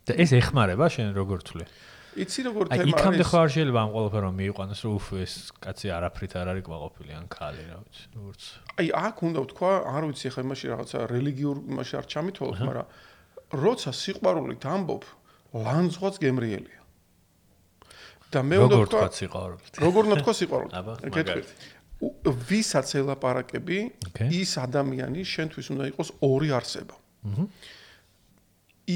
[0.05, 1.65] და ეს ეხმარება შენ როგორ თვლი?
[2.11, 2.91] იცი როგორ თემა არის?
[2.91, 6.47] აი იქამდე ხო არ შეიძლება ამ ყველაფერს რომ მიიყვანოს რომ უფ ეს კაცი არაფრით არ
[6.51, 8.03] არის ყვაყოფილი ან ხალი რა ვიცი.
[8.19, 8.41] როგორც
[8.81, 12.87] აი აქ უნდა ვთქვა, არ ვიცი ხა იმაში რაღაცა რელიგიურ იმაში არ ჩამითვალოთ, მაგრამ
[13.51, 15.03] როცა სიყვარულით ამბობ,
[15.53, 16.79] ლანძღვაც გემრიელია.
[18.31, 19.73] და მე უნდა თქვა სიყვარულით.
[19.83, 20.73] როგორ უნდა თქვა სიყვარულით?
[21.11, 21.49] გეტყვით.
[22.49, 23.79] ვისაც ელაპარაკები,
[24.31, 26.95] ის ადამიანი შენთვის უნდა იყოს ორი არსება.
[27.27, 27.43] აჰა.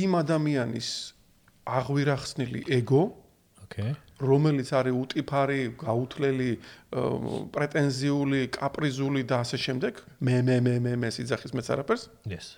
[0.01, 0.89] იმ ადამიანის
[1.65, 3.03] აღვირახსნილი ეგო,
[3.65, 3.91] ოკეი.
[4.15, 6.51] რომელიც არის უტიფარი, გაუთლელი,
[7.51, 12.03] პრეტენზიული, კაპრიზული და ასე შემდეგ, მე მე მე მე მე სიძახის მეც არაფერს.
[12.25, 12.55] yes.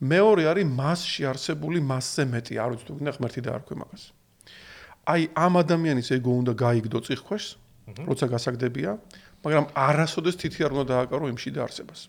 [0.00, 4.02] მეორე არის მასში არსებული მასზე მეტი, არ ვიცი თუ გინდა ღმერთი დაარქვი მაგას.
[5.06, 7.48] აი ამ ადამიანის ეგო უნდა გაიგდო წიხქვეშს,
[8.04, 8.90] როცა გასაგდებია,
[9.46, 12.00] მაგრამ არასოდეს თითი არ უნდა დააკარო იმში და არსებას.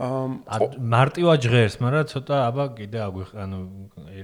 [0.00, 0.40] ამ
[0.80, 3.58] მარტივად ჟღერს, მაგრამ ცოტა აბა კიდე აგვიხ, ანუ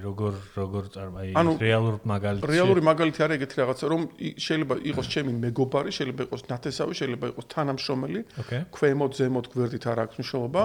[0.01, 1.29] როგორ როგორ წარმაი
[1.61, 2.49] რეალურ მაგალითი.
[2.49, 7.45] რეალური მაგალითი არის ეგეთი რაღაცა, რომ შეიძლება იყოს ჩემი მეგობარი, შეიძლება იყოს ნათესავი, შეიძლება იყოს
[7.53, 8.21] თანამშრომელი,
[8.73, 10.63] ქვემოთ, ზემოთ, გვერდით არ აქვს მნიშვნელობა.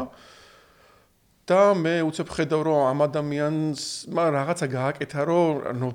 [1.49, 3.83] და მე უცებ ხედავ რომ ამ ადამიანს
[4.15, 5.51] მაგ რაღაცა გააკეთა რომ
[5.81, 5.89] ნუ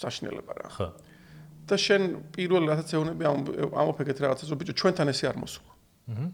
[0.00, 0.68] საშნელება რა.
[0.72, 0.88] ხო.
[1.66, 2.02] და შენ
[2.32, 3.38] პირველ რასაც ეუნები ამ
[3.74, 5.72] ამოფეგეთ რაღაცას რომ ბიჭო ჩვენთან ესე არ მოსულა.
[6.12, 6.26] აჰა.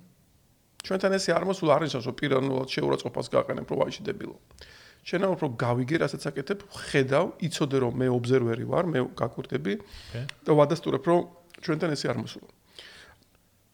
[0.87, 4.37] ჩვენთან ესე არ მოსულა არის რომ პიროვნულად შეურაცხყოფას გააყენებ რომ ვაიში დებილო.
[5.03, 9.75] შენ უფრო გავიგე რასაც აკეთებ, ხედავ, იცოდე რომ მე ობზერვერი ვარ, მე გაკვირდები
[10.47, 11.21] და ვადასტურებ რომ
[11.59, 12.51] ჩვენთან ესე არ მოსულა.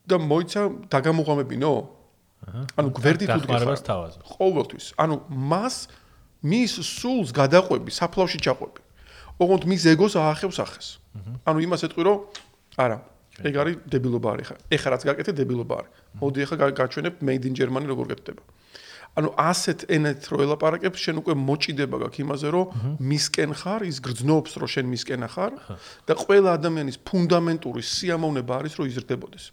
[0.08, 1.72] და მოიცა დაგამოღამებინო?
[2.78, 4.18] ანუ გვერდით უდგეხარ თავაზე.
[4.24, 4.86] ყოველთვის.
[4.98, 5.76] ანუ მას
[6.42, 8.80] მის სულს გადაყვები, საფლავში ჩაყვები.
[9.38, 10.88] ოღონდ მის ეგოს აახევს ახეს.
[11.46, 12.18] ანუ იმას ეთყვი რომ
[12.78, 12.98] არა,
[13.42, 14.56] ეგ არის დებილობა არის ხა.
[14.70, 15.92] ეხა რაც გაკეთე დებილობა არის.
[16.18, 18.42] მოდი ეხა გაჩვენებ made in Germany როგორ გეთდება.
[19.18, 22.66] ანუ ასეთ ენეთ რო ელაპარაკებ, შენ უკვე მოჭიდება გაქვს იმაზე, რომ
[23.02, 25.52] მისკენ ხარ, ის გრძნობს, რომ შენ მისკენ ხარ
[26.06, 29.44] და ყველა ადამიანის ფუნდამენტური სიამოვნება არის, რომ იზრდებოდეს.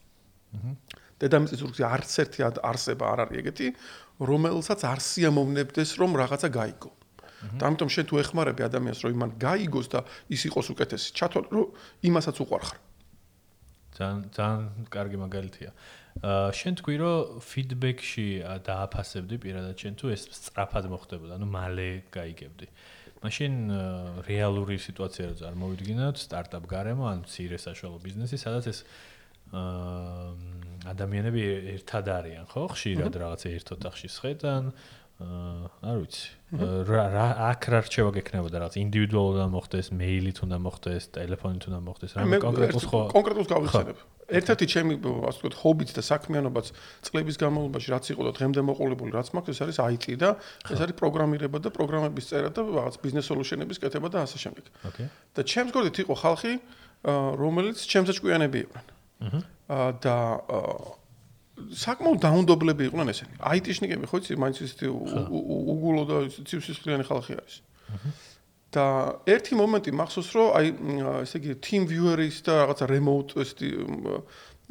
[1.21, 3.67] დედამიწის ზურგზე არც ერთი არსება არ არის ეგეთი,
[4.29, 6.91] რომელსაც არ სიამოვნებდეს რომ რაღაცა გაიგო.
[7.45, 9.99] და ამიტომ შენ თუ ეხმარები ადამიანს რომ იმან გაიგოს და
[10.33, 11.67] ის იყოს უკეთესი, ჩათვალ რომ
[12.09, 12.79] იმასაც უყარხარ.
[13.95, 15.69] ძალიან ძალიან კარგი მაგალითია.
[16.25, 18.27] აა შენ თქვი რომ ფიდბექში
[18.65, 22.67] დააფასებდი პირადად შენ თუ ეს სწრაფად მოხდებოდა, ანუ მალე გაიგებდი.
[23.23, 23.53] მაშინ
[24.27, 28.79] რეალური სიტუაცია რო წარმოვიდგინოთ, სტარტაპ გარემო, ან მცირე საშუალო ბიზნესი, სადაც ეს
[30.85, 31.41] ადამიანები
[31.75, 32.63] ერთად არიან, ხო?
[32.75, 34.71] ხშირად რაღაცა ერთ ოთახში სხედან,
[35.15, 36.27] აა არ ვიცი.
[36.91, 42.39] რა აქ რა რჩევა გექნებოდა რაღაც ინდივიდუალურად მოხდეს, მეილით უნდა მოხდეს, ტელეფონით უნდა მოხდეს, რა
[42.43, 42.99] კონკრეტულს ხო?
[43.15, 43.97] კონკრეტულს გავიხსენებ.
[44.25, 46.65] ერთ-ერთი ჩემი ასე ვთქვათ, ჰობიც და საქმიანობაც
[47.05, 50.29] წლების განმავლობაში რაც იყო და დღემდე მოყოლებული რაც მაქვს, ეს არის IT და
[50.65, 54.65] ეს არის პროგრამირება და პროგრამების წერა და რაღაც ბიზნეს სოლუშენების კეთება და ასე შემდეგ.
[54.89, 55.07] ოკეი.
[55.31, 56.53] და ჩემს გორდით იყო ხალხი,
[57.37, 58.94] რომელიც ჩემს ჭკვიანები იყვნენ.
[59.25, 59.41] აჰა.
[60.05, 60.17] და
[61.71, 63.35] საკმაოდ დაუნდობლები იყვნენ ესენი.
[63.39, 67.55] IT-შნიკები ხო იცი, მაინც ისეთი უგულო და ცივსისხლიანი ხალხი არის.
[68.75, 68.85] და
[69.29, 70.67] ერთი მომენტი მახსოვს რომ აი
[71.23, 73.69] ესე იგი team viewer-ის და რაღაცა remote ესეთი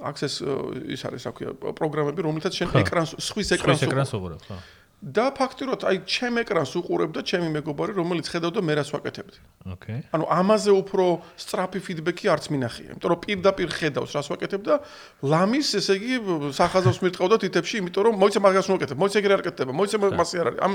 [0.05, 4.59] access ის არის რა ქვია პროგრამები რომელთაც შენ ეკრანს სხვის ეკრანს უყურებ ხო
[5.05, 9.39] და ფაქტურად აი ჩემ ეკრანს უყურებდა ჩემი მეგობარი რომელიც ხედავდა მე რას ვაკეთებდი.
[9.69, 10.01] ოკეი.
[10.17, 11.05] ანუ ამაზე უფრო
[11.45, 12.89] სწრაფი ფიდბექი არც მინახია.
[12.97, 14.75] იმიტომ რომ პირდაპირ ხედავს რას ვაკეთებ და
[15.21, 16.15] ლამის ესე იგი
[16.57, 20.47] სახაზავს მირტყავდა თითებში, იმიტომ რომ მოიცა მაგას ვაკეთებ, მოიცა ეგრე არ კეთდება, მოიცა მასე არ
[20.49, 20.61] არის.
[20.65, 20.73] ამ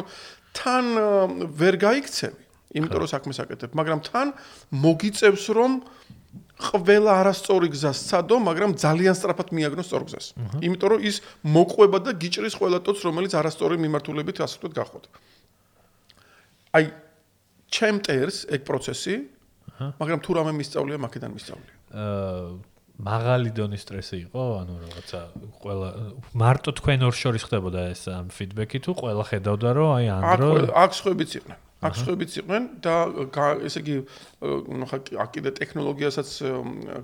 [0.53, 0.85] თან
[1.57, 2.41] ვერ გაიქცევი.
[2.69, 4.27] იმიტომ რომ საქმეს აკეთებ, მაგრამ თან
[4.69, 5.71] მოგიწევს რომ
[6.59, 10.25] ყველა არასწორი გზა სცადო, მაგრამ ძალიან სწრაფად მიაგნო სწორ გზას.
[10.59, 11.15] იმიტომ რომ ის
[11.55, 15.03] მოყვება და გიჭრის ყველა ტოტს, რომელიც არასწორი მიმართულებით ასე ვთქვათ გახოთ.
[16.75, 16.83] აი
[17.71, 19.15] ჩემტერს ეგ პროცესი,
[20.01, 21.73] მაგრამ თუ რამე მისწავლია, მაქედან მისწავლია.
[21.95, 25.19] აა მაღალი დონის სტრესი იყო, ანუ რაღაცა
[25.63, 25.89] ყველა
[26.35, 30.91] მარტო თქვენ ორ შორის ხდებოდა ეს ამ ფიდბექი თუ ყველა ხედავდა რომ აი ანდრო აქ
[30.99, 31.59] სხვებიც იყვნენ.
[31.79, 32.95] აქ სხვებიც იყვნენ და
[33.63, 33.95] ესე იგი
[34.91, 36.29] ხა კიდე ტექნოლოგიასაც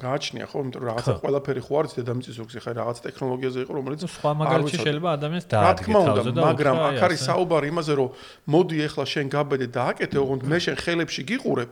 [0.03, 0.63] გააჩნია ხო?
[0.65, 4.75] იმიტომ რომ რაღაცა ყველაფერი ხო არის დედამიწის ზოგზე ხა რაღაც ტექნოლოგიაზე იყო რომელიც სხვა მაგალითი
[4.83, 8.09] შეიძლება ადამიანს დაადგეს თავზე და მაგრამ აქ არის საუბარი იმაზე რომ
[8.51, 11.71] მოდი ახლა შენ გაბედე და აკეთე ოღონდ მე შენ ხელებში გიყურებ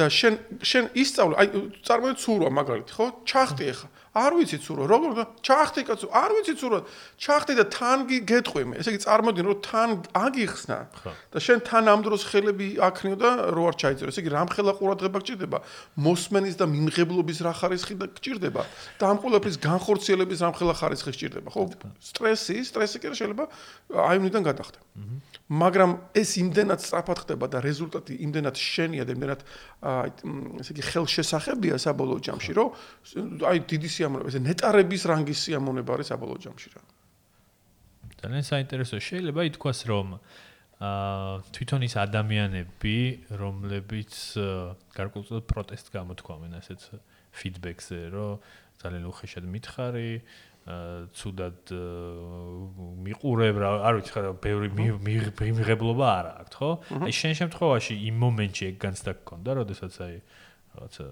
[0.00, 1.46] და შენ შენ ისწავლე აი
[1.84, 3.06] წარმოიდგინე ცურვა მაგალითი ხო?
[3.28, 5.10] ჩახტი ახლა არ ვიცი ცურო როგორ
[5.46, 6.78] ჩახტი კაცო არ ვიცი ცურო
[7.14, 8.74] ჩახტი და თან გეტყვი მე.
[8.82, 10.78] ესე იგი წარმოიდგინე რომ თან აგიხსნა
[11.30, 14.10] და შენ თან ამ დროს ხელები აქნიო და რო არ ჩაიწერო.
[14.10, 15.58] ესე იგი რამხელა ყურადღება გჭირდება?
[15.94, 18.62] მოსმენის და მიმღებლობის რა ხარისხი და გჭირდება?
[18.98, 21.48] და ამ ყოლაფრის განხორციელების რამხელა ხარისხი გჭირდება?
[21.54, 21.62] ხო
[22.02, 23.44] სტრესი სტრესი კი შეიძლება
[23.94, 24.78] აი უნიდან გადახდე.
[25.50, 29.40] მაგრამ ეს იმდენად სწრაფად ხდება და რეზულტატი იმდენად შენია და იმდენად
[29.82, 30.10] აი
[30.62, 32.68] ესე იგი ხელშესახებია საბოლოო ჯამში რომ
[33.50, 36.82] აი დიდი სიამოვნება ეს ნეტარების რანგის სიამოვნება არის საბოლოო ჯამში რა.
[38.20, 40.08] ძალიან საინტერესო შეიძლება ითქვას რომ
[40.80, 42.96] აა თვითონ ის ადამიანები
[43.36, 44.12] რომლებიც
[44.96, 46.80] გარკვეულწილად პროტესტ გამოთქვამენ ასეთ
[47.36, 48.40] ფიდბექზე რომ
[48.80, 50.12] ძალიან უხეშად მითხარი
[51.20, 51.72] ცუდად
[53.04, 54.68] მიყურებ რა არ ვიცი ხარ ბევრი
[55.52, 56.70] მიღებლობა არ აქვს ხო?
[57.04, 60.16] აი შენ შემთხვევაში იმ მომენტში ეგ განცდა გქონდა როდესაც აი
[60.70, 61.06] რაღაცა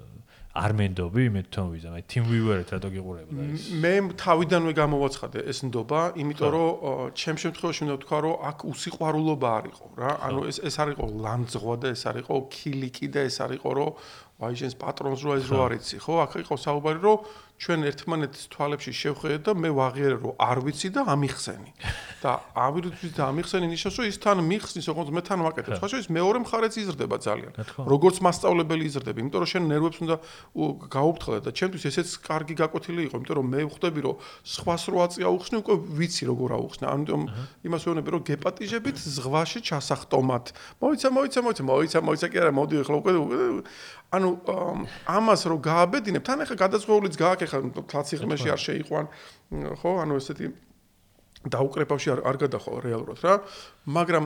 [0.57, 1.95] არ მენდობი მე თვითონ ვიზამ.
[1.99, 7.81] აი team viewer-ით რატო გიყურებოდა ის მე თავიდანვე გამოვაცხადე ეს ნდობა იმიტომ რომ ჩემ შემთხვევაში
[7.85, 10.11] უნდა ვთქვა რომ აქ უსიყვარულობა არისო რა.
[10.29, 13.91] ანუ ეს ეს არისო ლანძღვა და ეს არისო ქილიკი და ეს არისო რომ
[14.39, 16.15] აი შენს პატრონს რო ეს რო არიცი ხო?
[16.25, 17.19] აქ იყო საუბარი რომ
[17.59, 21.71] ჩვენ ერთმანეთის თვალებში შევხედეთ და მე ვაღიარე რომ არ ვიცი და ამიხსენი.
[22.23, 25.75] და ამირთვის და ამიხსენი ნიშნავს რომ ის თან მიხსნის, როგორც მე თან ვაკეთებ.
[25.79, 27.53] სხვა შეიძლება მეორე მხარეც იზრდება ძალიან.
[27.83, 30.17] როგორც მასწავლებელი იზრდება, იმიტომ რომ შენ ნერვებს უნდა
[30.87, 34.15] გაუფრთხილდე და ჩემთვის ესეც კარგი გაკვეთილი იყო, იმიტომ რომ მე ვხვდები რომ
[34.47, 36.87] სხვას რო აწია უხსნი, უკვე ვიცი როგორ აუხსნა.
[36.95, 37.23] ამიტომ
[37.67, 40.45] იმას ვეუბნები რომ გეპატიჟებით ზღვაში ჩასახტომად.
[40.79, 43.13] მოიცა, მოიცა, მოიცა, მოიცა, მოიცა კი არა, მოდი ახლა უკვე
[44.09, 44.29] ანუ
[45.05, 46.57] ამას რო გააბედინებ, თან ახლა
[47.49, 49.07] გადაწყვეტილიც გააკეთა, თაც იღმეში არ შეიყვან,
[49.81, 49.91] ხო?
[50.05, 50.47] ანუ ესეთი
[51.49, 53.35] დაუკრეფავში არ არ გადახო რეალურად რა.
[53.87, 54.25] მაგრამ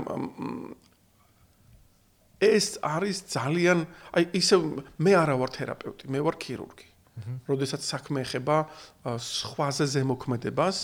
[2.42, 3.87] ეს არის ძალიან
[4.18, 4.56] აი ისე
[4.98, 6.88] მე არა ვარ თერაპევტი, მე ვარ ქირურგი.
[7.46, 8.56] როდესაც საქმე ეხება
[9.20, 10.78] სხვაზე ზემოქმედებას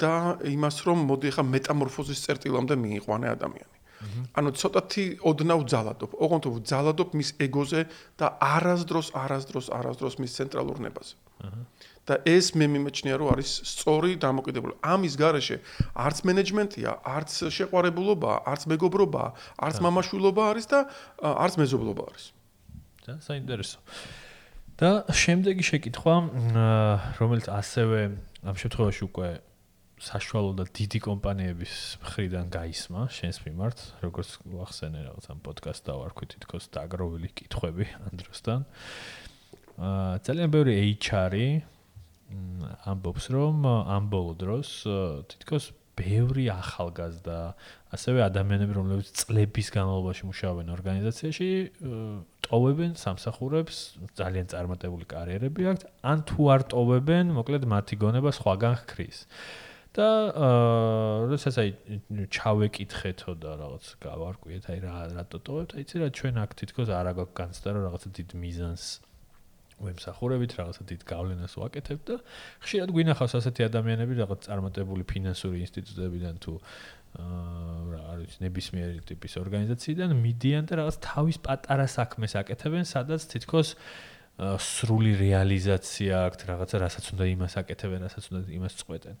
[0.00, 3.79] და იმას რომ მოდი ახლა მეტამორფოზის წერტილამდე მიიყვანე ადამიანი.
[4.36, 7.82] ანუ ცოტათი ოდნავ ძალადობ, ოღონდ ძალადობ მის ეგოზე
[8.16, 11.14] და არასდროს არასდროს არასდროს მის ცენტრალურ ნებაზე.
[12.08, 14.74] და ეს მე მიმეჩნია რომ არის სწორი დამოკიდებული.
[14.82, 15.56] ამის garaშე
[15.94, 19.24] არც მენეჯმენტია, არც შეყვარებულობა, არც მეგობრობა,
[19.62, 20.78] არც მამაშვილობა არის და
[21.22, 22.24] არც მეზობლობა არის.
[23.06, 23.78] და საინტერესო.
[24.80, 26.14] და შემდეგი შეკითხვა,
[27.20, 28.00] რომელიც ასევე
[28.48, 29.28] ამ შემთხვევაში უკვე
[30.00, 36.64] საშუალო და დიდი კომპანიების მხრიდან გაისმა შენს მიმართ, როგორც ვახსენე რაღაც ამ პოდკასტ დავარქვი თითქოს
[36.72, 38.64] დაგროვილი კითხვები ანდროსთან.
[39.76, 41.46] აა ძალიან ბევრი HR-ი
[42.88, 44.68] ამბობს, რომ ამ ბოლო დროს
[45.36, 47.38] თითქოს ბევრი ახალგაზრდა,
[47.92, 51.48] ასევე ადამიანები, რომლებიც წლების განმავლობაში მუშაობენ ორგანიზაციაში,
[52.46, 53.76] ტოვებენ სამსახურებს,
[54.16, 59.26] ძალიან წარმატებული კარიერები აქვთ, ან თუ არ ტოვებენ, მოკლედ მათი გონება სხვაგან ხქრის.
[59.96, 60.06] და
[60.38, 61.70] აა როდესაც აი
[62.30, 67.34] ჩავეკითხეთო და რაღაც გავარკვიეთ აი რა რატო ტოვებთ აი ცირა ჩვენ აქ თითქოს არ აქვს
[67.40, 68.84] განცდა რომ რაღაცა დიდ მიზანს
[69.80, 72.16] ვემსახურებით რაღაცა დიდ გავლენას ვაკეთებთ და
[72.62, 76.80] ხშირად გვინახავს ასეთი ადამიანები რაღაც წარმატებული ფინანსური ინსტიტუტებიდან თუ აა
[77.90, 83.74] რა არის ნებისმიერი ტიპის ორგანიზაციიდან მიდიან და რაღაც თავის პატარა საქმეს აკეთებენ სადაც თითქოს
[84.40, 89.16] სრული რეალიზაცია აქვს რაღაცა რასაც უნდა იმას აკეთებენ რასაც უნდა იმას წყვეტენ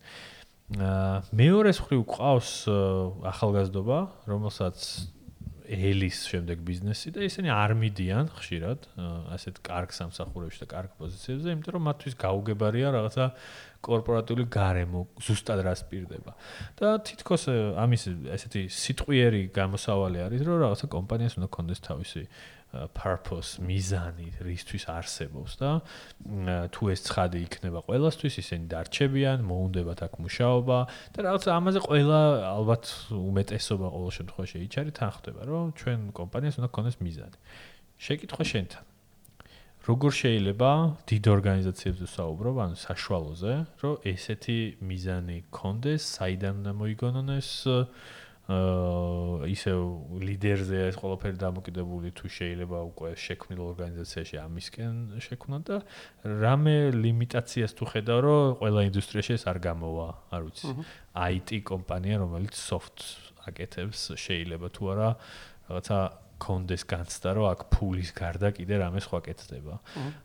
[0.70, 2.50] მეორე მხრივ ყავს
[3.26, 3.98] ახალგაზრდობა,
[4.30, 4.84] რომელსაც
[5.70, 8.86] ელის შემდეგ ბიზნესი და ისინი არ მიდიან ხშირად
[9.34, 13.26] ასეთ კარგ სამსახურებში და კარგ პოზიციებზე, იმიტომ რომ მათთვის გაუგებარია რაღაცა
[13.86, 16.34] კორპორატიული გარემო, ზუსტად რა სპირდება.
[16.78, 17.46] და თითქოს
[17.78, 18.02] ამის
[18.34, 22.22] ესეთი სიტყვიერი გამოსავალი არის, რომ რაღაცა კომპანიას უნდა კონდეს თავისი
[22.94, 25.70] purpose, მიზანი, რისთვის არსებობს და
[26.74, 30.78] თუ ეს ცხადი იქნება ყველასთვის, ისინი დარჩებიან, მოუნდებათ აქ მუშაობა
[31.14, 32.20] და რაღაც ამაზე ყველა
[32.54, 37.38] ალბათ უმეტესობა ყოველ შემთხვევაში HR-ი თანხდება, რომ ჩვენ კომპანიას უნდა გქონდეს მიზანი.
[38.00, 38.84] შეკითხვა შენთან.
[39.80, 40.70] როგორ შეიძლება
[41.08, 47.50] დიდ ორგანიზაციებზე საუბრობ, ანუ საშუალოზე, რომ ესეთი მიზანი გქონდეს, საიდან უნდა მოიგონონ ეს
[48.50, 49.72] ისე
[50.26, 54.94] ლიდერზე ეს ყველაფერი დამოკიდებული თუ შეიძლება უკვე შექმნილ ორგანიზაციაში ამისკენ
[55.26, 55.76] შექმნა და
[56.42, 60.66] რამე ლიმიტაციას თუ ხედავ რომ ყველა ინდუსტრიაში ეს არ გამოვა არ ვიცი.
[61.30, 62.98] IT კომპანია რომელიც soft
[63.46, 65.08] აკეთებს შეიძლება თუ არა
[65.70, 65.98] რაღაცა
[66.40, 69.74] კონდეს განცდა, რომ აქ ფულის გარდა კიდე რამე სხვა კეთდება.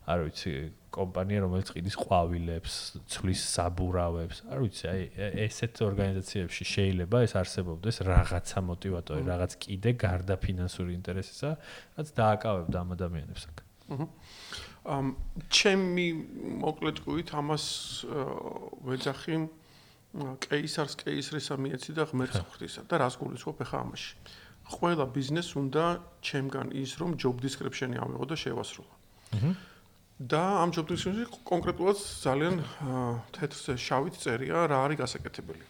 [0.08, 0.52] არ ვიცი,
[0.96, 2.74] კომპანია, რომელიც ყიდის ყვავილებს,
[3.12, 5.02] ცვლის საბურავებს, არ ვიცი, აი
[5.44, 11.50] ესეთ ორგანიზაციებში შეიძლება ეს არსებობდეს რაღაცა мотиваტორი, რაღაც კიდე გარდა ფინანსური ინტერესისა,
[12.00, 13.56] რაც დააკავებდა ამ ადამიანებს აქ.
[13.92, 14.06] აჰა.
[14.86, 15.06] ამ
[15.50, 16.06] ჩემი
[16.62, 17.64] მოკლედ ყույით ამას
[18.86, 19.36] ვეძახი
[20.16, 24.12] კეისარს კეისრის ამიეცი და ღმერთს ხვდისა და რას გულისხმობ ახლა ამაში?
[24.16, 25.84] აა ყველა ბიზნეს უნდა
[26.26, 28.92] ჩემგან ის რომ job description-ი ავიღო და შევასრულო.
[29.36, 29.50] აჰა.
[30.16, 32.54] და ამ job description-ში კონკრეტულად ძალიან
[33.36, 35.66] თეთრ შავით წერია რა არის გასაკეთებელი.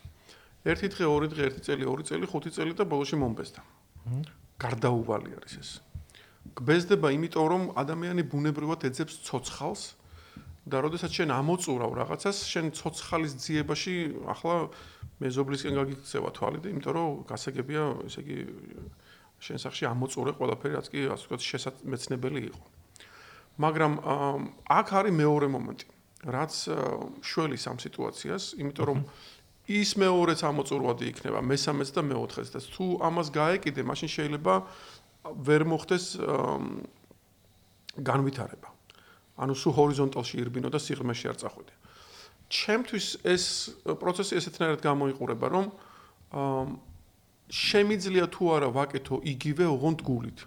[0.66, 3.60] ერთი დღე, ორი დღე, ერთი წელი, ორი წელი, ხუთი წელი და ბოლოში მომბესდა.
[4.06, 4.20] აჰა.
[4.56, 5.70] გარდაუვალი არის ეს.
[6.56, 9.82] გბეზდება იმიტომ რომ ადამიანი ბუნებრივად ეძებს ცოცხალს
[10.66, 13.94] და როდესაც შენ ამოწურავ რაღაცას, შენ ცოცხალის ძიებაში
[14.30, 14.54] ახლა
[15.16, 18.38] მეზობლისკენ გაგიქცევა თვალი და იმიტომ რომ გასაგებია, ესე იგი
[19.40, 22.62] შენ სახში ამოწურე ყველაფერი, რაც კი ასე ვთქვათ შესაძმეცნებელი იყო.
[23.56, 23.92] მაგრამ
[24.68, 25.86] აქ არის მეორე მომენტი,
[26.36, 26.52] რაც
[27.24, 28.98] შველის ამ სიტუაციას, იმიტომ რომ
[29.66, 34.54] ის მეორეც ამოწურვადი იქნება, მესამეც და მეოთხეც და თუ ამას გაეკიდე, მაშინ შეიძლება
[35.26, 36.04] ვერ მოხდეს
[37.96, 38.68] განვითარება.
[39.36, 41.74] ანუ სულ ჰორიზონტალში ირბინო და სიღრმეში არ წახვიდე.
[42.50, 43.44] ჩემთვის ეს
[43.84, 45.66] პროცესი ესეთნაირად გამოიყურება, რომ
[47.50, 50.38] შემიძლია თუ არა ვაკეთო იგივე ოღონდ გულით.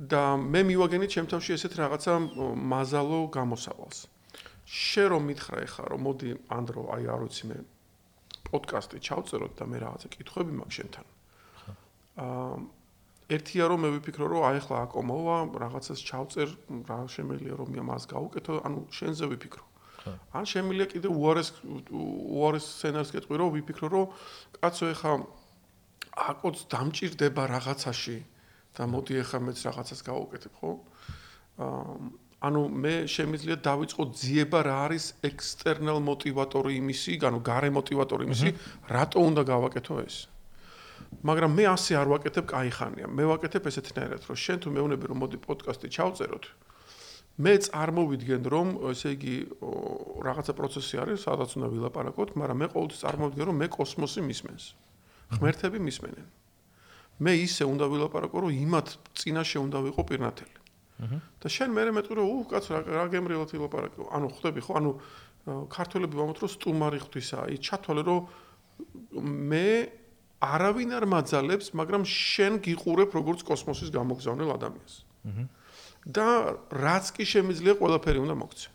[0.00, 2.12] და მე მივაგენი ჩემთავში ესეთ რაღაცა
[2.72, 3.98] მაზალო გამოსავალს.
[4.64, 7.56] შე რომ მითხრა ეხა რომ მოდი ანდრო აი არ ვიცი მე
[8.48, 11.06] პოდკასტი ჩავწეროთ და მე რაღაცა კითხვები მაქვს შენთან.
[12.24, 12.56] აა
[13.36, 16.48] ერთია რომ მე ვიფიქრო რომ აი ახლა აკომოვა რაღაცას ჩავწერ
[16.90, 19.64] რა შემიძლია რომ მე მას გავუკეთო ანუ შენზე ვიფიქრო
[20.34, 24.06] ან შემიძლია კიდე უარეს უარეს სცენარს გეტყვი რომ ვიფიქრო რომ
[24.58, 25.14] კაცო ახლა
[26.30, 28.18] აკოც დამჭირდება რაღაცაში
[28.76, 30.70] და მოდი ახლა მეც რაღაცას გავუკეთებ ხო
[32.40, 38.52] ანუ მე შემიძლია დავიწყო ძიება რა არის ექსტერნალ მოტივატორი იმისი, ანუ გარე მოტივატორი იმისი,
[38.88, 40.16] რატო უნდა გავაკეთო ეს.
[40.24, 40.39] აჰა.
[41.20, 43.06] მაგრამ მე ასე არ ვაკეთებ кайხანია.
[43.10, 46.44] მე ვაკეთებ ესეთნაირად, რომ შენ თუ მეუბნები რომ მოდი პოდკასტი ჩავწეროთ,
[47.40, 49.36] მე წარმოვიდგენ რომ ესე იგი
[50.26, 54.64] რაღაცა პროცესი არის, სადაც უნდა ვილაპარაკოთ, მაგრამ მე ყოველთვის წარმოვიდგენ რომ მე კოსმოსი მისმენს.
[55.30, 56.26] ღმერთები მისმენენ.
[57.20, 60.58] მე ისე უნდა ვილაპარაკო, რომ იმათ წინაშე უნდა ვიყო პირნათელი.
[61.40, 64.02] და შენ მე მეტყურე უჰ კაცო რა გემრიელად ილაპარაკო.
[64.12, 64.90] ანუ ხვდები ხო, ანუ
[65.72, 67.46] ქართველები ვამბობთ რომ სტუმარი ღვთისაა.
[67.56, 68.20] ის ჩათვალე რომ
[69.48, 69.68] მე
[70.40, 74.94] არავინ არ მაძალებს, მაგრამ შენ გიყურებ როგორც კოსმოსის გამოგზავნილ ადამიანს.
[75.28, 75.44] აჰა.
[76.06, 78.68] და რაც კი შემიძლია ყველაფერი უნდა მოგცე.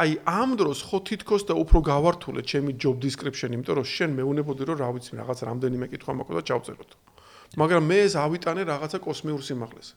[0.00, 4.62] აი ამ დროს ხო თითქოს და უფრო გავართულე ჩემი job description, იმიტომ რომ შენ მეუნებოდი
[4.64, 6.90] რომ რა ვიცი, რაღაც რამდენიმე კითხვა მაქვს და ჩავწეროთ.
[7.60, 9.94] მაგრამ მე ეს ავიტანე რაღაცა კოსმიურ სიმაღლეზე.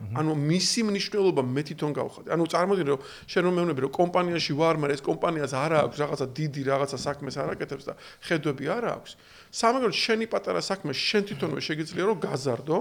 [0.00, 2.28] ანუ მისი მნიშვნელობა მე თვითონ გავხადე.
[2.32, 6.26] ანუ წარმოგიდგენთ რომ შენ რომ მეუბნები რომ კომპანიაში ვარ, მაგრამ ეს კომპანიას არ აქვს რაღაცა
[6.40, 7.92] დიდი რაღაცა საქმეს არ აკეთებს და
[8.24, 9.10] ხედვები არ აქვს.
[9.50, 12.78] სამაგერ შენი პატარა საქმე შენ თვითონვე შეიძლება რომ გაზარდო?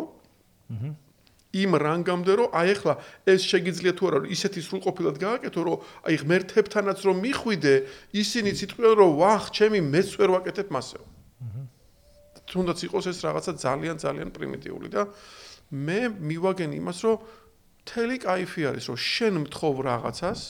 [1.50, 2.94] იმ რანგამდე რომ აი ახლა
[3.26, 7.76] ეს შეიძლება თუ არა ისეთი სრულყოფილად გააკეთო რომ აი ღმერთებთანაც რომ მიხვიდე
[8.22, 11.04] ისინი იტყვიან რომ ვახ ჩემი მეც ვერ ვაკეთებ მასეო.
[12.50, 15.10] თუნდაც იყოს ეს რაღაცა ძალიან ძალიან პრიმიტიული და
[15.74, 17.18] მე მივაგენ იმას რომ
[17.82, 20.42] მთელი кайფი არის რომ შენ მთხოვ რაღაცას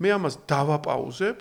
[0.00, 1.38] მე ამას დავაპაუზებ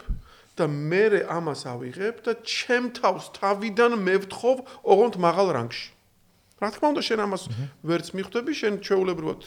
[0.53, 5.89] და მე ამას ავიღებ და ჩემ თავს თავიდან მე ვთხოვ ოღონდ მაღალ რანგში.
[6.61, 7.43] რა თქმა უნდა, შენ ამას
[7.83, 9.41] ვერც მიხვდები, შენ ჩეულებრივად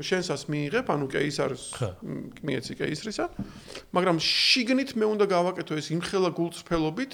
[0.00, 1.64] შენსას მიიღებ, ანუ კეისარს
[2.40, 3.26] მიეცი კეისრისა,
[3.92, 7.12] მაგრამ შიგნით მე უნდა გავაკეთო ეს იმხელა გულწრფელობით,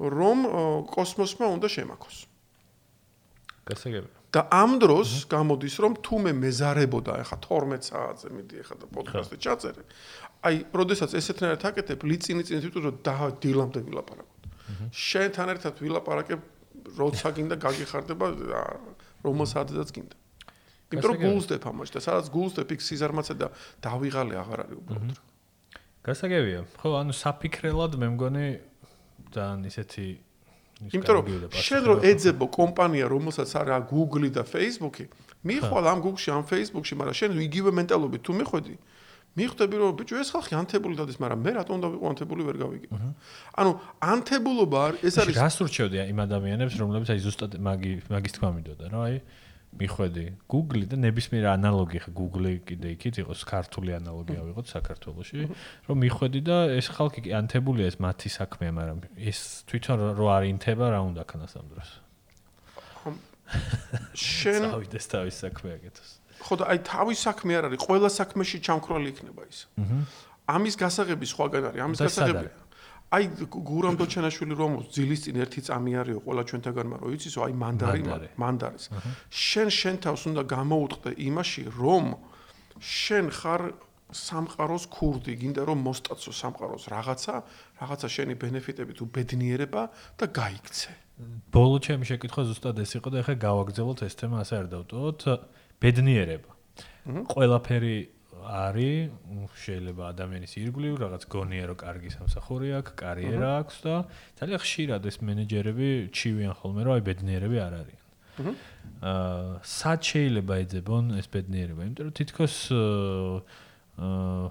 [0.00, 0.38] რომ
[0.88, 2.16] კოსმოსმა უნდა შემაქოს.
[3.68, 4.21] გასაგებია.
[4.32, 9.36] და ამ დროს გამოდის რომ თუ მე მეზარებოდა ეხა 12 საათზე მიდი ეხა და პოდკასტი
[9.44, 9.82] ჩაწერე
[10.42, 13.14] აი როდესაც ესეთნაირად აკეთებ ლიცინი წინ თვითონ რომ და
[13.44, 14.40] დილამდე ვილაპარაკოთ.
[14.90, 16.40] შენთან ერთად ვილაპარაკებ
[16.98, 18.26] როცა გინდა გაგიხარდება
[19.22, 20.16] რომელ საათზეც გინდა.
[20.92, 23.46] იმიტომ რომ გულსდებ ამაში და სადაც გულსდებ იქ სიზარმაცე და
[23.86, 25.18] დავიღალე აღარ არის უბრალოდ
[26.02, 26.60] გასაგებია.
[26.82, 28.46] ხო ანუ საფიქრელად მე მგონი
[29.30, 30.06] ძალიან ისეთი
[30.90, 31.24] იმიტომ რომ
[31.66, 35.06] შენ რო ეძებო კომპანია რომელსაც არა Google და Facebook-ი
[35.46, 38.74] მიხვალ ამ Google-ში ამ Facebook-ში მაგრამ შენ იგივე მენტალობით თუ მიხვედი
[39.32, 42.88] მიხვდები რომ ბიჭო ეს ხალხი ანთებული დადის მაგრამ მე რატომ უნდა ვიყო ანთებული ვერ გავიგე?
[43.56, 43.70] ანუ
[44.12, 49.00] ანთებულობა ეს არის რას ურჩევდი იმ ადამიანებს რომლებიც აი ზუსტად მაგი მაგის თქვა მინდოდა რა
[49.08, 49.16] აი
[49.72, 55.38] მიხვედი Google და ნებისმიერ ანალოგი ხა Google კიდე იქით იყოს ქართული ანალოგია ვიღოთ საქართველოში
[55.88, 59.40] რომ მიხვედი და ეს ხალხი კი ანთებულია ეს მათი საქმეა მაგრამ ეს
[59.72, 61.90] თვითონ რო არ ინთება რა უნდა ქნას ამ დროს?
[64.16, 66.10] შენ ავიდეს თავის საქმე აკეთოს.
[66.42, 69.58] ხო და აი თავის საქმე არ არის ყველა საქმეში ჩამქრალი იქნება ის.
[70.52, 72.48] ამის გასაღები სხვაგან არის ამის გასაღები
[73.12, 78.02] აი გურამ დოჩენაშვილი რომ ძილის წინ ერთი წამი არისო ყველა ჩვენთაგანმა რო იცისო აი მანდარი.
[78.40, 78.84] მანდარის.
[79.28, 82.04] შენ შენ თავს უნდა გამოუტყდე იმაში რომ
[82.80, 83.62] შენ ხარ
[84.12, 87.34] სამყაროს ქურდი გინდა რომ მოსტაცო სამყაროს რაღაცა
[87.80, 89.82] რაღაცა შენი ბენეფიტები თუ ბედნიერება
[90.16, 90.90] და გაიქცე.
[91.52, 95.20] ბოლო ჩემი შეკითხვა ზუსტად ეს იყო და ეხლა გავაგზავნოთ ეს თემა ასე არ დავტოვოთ.
[95.80, 96.50] ბედნიერება.
[97.28, 97.96] ყველაფერი
[98.40, 99.12] არის
[99.62, 103.94] შეიძლება ადამიანის ირგვლივ რაღაც გონია რომ კარგი სამსახური აქვს, კარიერა აქვს და
[104.40, 108.02] ძალიან ხშირად ეს მენეჯერები ჩივიან ხოლმე რომ აი ბედნიერები არ არიან.
[109.02, 111.80] აა სად შეიძლება ეძებონ ეს ბედნიერება?
[111.86, 114.44] იმიტომ რომ თითქოს აა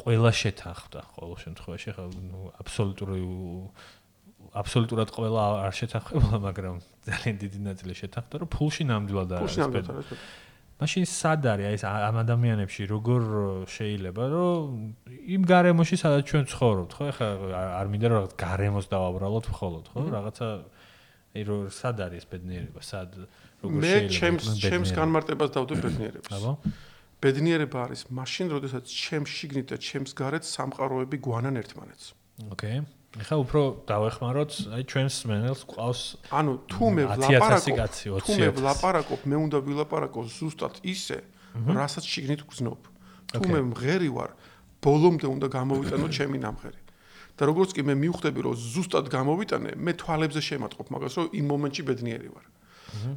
[0.00, 2.04] ყველა შეთანხმდა ყოველ შემთხვევაში ხა
[2.64, 3.20] აბსოლუტური
[4.50, 10.16] აბსოლუტურად ყველა არ შეთანხმება, მაგრამ ძალიან დიდი ნაწილი შეთანხმდა რომ ფულში ნამდვილად არის ბედნიერება.
[10.80, 13.22] მაშინ სად არის ეს ამ ადამიანებში როგორ
[13.68, 14.68] შეიძლება რომ
[15.36, 17.04] იმ გარემოში სადაც ჩვენ ცხოვრობთ ხო?
[17.12, 17.28] ეხლა
[17.80, 20.00] არ მინდა რომ რაღაც გარემოს დავაბრალოთ მხოლოდ ხო?
[20.16, 20.46] რაღაცა
[21.36, 22.80] აი რომ სად არის ბედნიერება?
[22.80, 23.10] სად
[23.60, 26.52] როგორ შეიძლება მე ჩემს ჩემს განმარტებას დავდო ბედნიერებას აბა.
[27.20, 32.06] ბედნიერება არის მაშინ როდესაც ჩემს შიგნით და ჩემს გარეთ სამყაროები გვანან ერთმანეთს.
[32.56, 32.80] ოკეი
[33.10, 39.36] ეხა უფრო დავეხმაროთ, აი ჩვენს მენელს ყავს ანუ თუ მე ვლაპარაკობ, თუ მე ვლაპარაკობ, მე
[39.50, 41.18] უნდა ვილაპარაკო ზუსტად ისე,
[41.74, 42.80] რასაც შიგნით გძნობ.
[43.34, 44.30] თუ მე მღერი ვარ,
[44.78, 46.80] ბოლომდე უნდა გამოვიტანო ჩემი ნამღერი.
[47.40, 51.82] და როგორც კი მე მივხვდები, რომ ზუსტად გამოვიტანე, მე თვალებზე შემატყობ მაგას, რომ იმ მომენტში
[51.88, 52.46] ბედნიერი ვარ.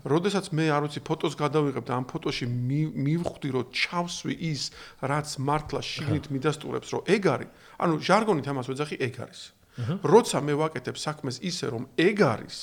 [0.06, 4.62] როდესაც მე არ ვიცი ფოტოს გადავიღებ და ამ ფოტოში მივხვდი, რომ ჩავსვი ის,
[5.02, 7.50] რაც მართლა შიგნით მიდასტურებს, რომ ეგ არის,
[7.84, 9.42] ანუ ჟარგონით ამას ვეძახი ეგ არის.
[9.82, 12.58] როცა მე ვაკეთებ საქმეს ისე რომ ეგ არის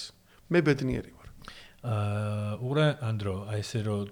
[0.50, 1.28] მე ბედნიერი ვარ.
[1.80, 4.04] აა უღრა ანდრო აი ესე რომ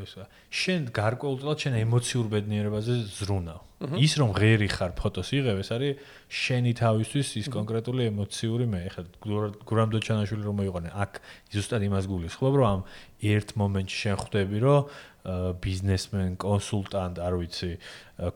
[0.00, 0.14] ეს
[0.48, 3.60] შენ გარკვეულწილად შენ ემოციურ ბედნიერებაზე ზრუნავ.
[3.80, 5.92] ის რომ ღერი ხარ ფოტოს იღებ ეს არის
[6.28, 9.02] შენი თავისთვის ის კონკრეტული ემოციური მე ხა
[9.68, 10.90] გურამდო ჩანაშვილი რომ მოიყვანე.
[10.96, 11.12] აქ
[11.54, 12.80] ზუსტად იმას გულისხმობ რომ ამ
[13.20, 14.80] ერთ მომენტში შენ ხვდები რომ
[15.60, 17.72] ბიზნესმენ, კონსულტანტ, არ ვიცი,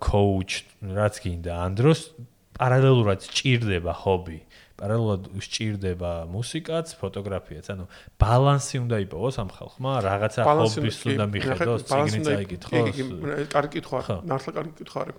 [0.05, 0.51] კოუჩ,
[0.93, 2.13] რაც გინდა, ანდროს
[2.59, 4.39] პარალელურად ჭირდება ჰობი
[4.75, 7.85] პარალელურად სჭირდება მუსიკაც, ფოტოგრაფიაც, ანუ
[8.19, 12.91] ბალანსი უნდა იპოვოს ამ ხალხმა, რაღაცა ჰობის უნდა მიხედოს, ციგნი წაიკითხოს.
[12.91, 15.17] კი, კი, კარგი კითხვა, ნახლა კარგი კითხვა არის.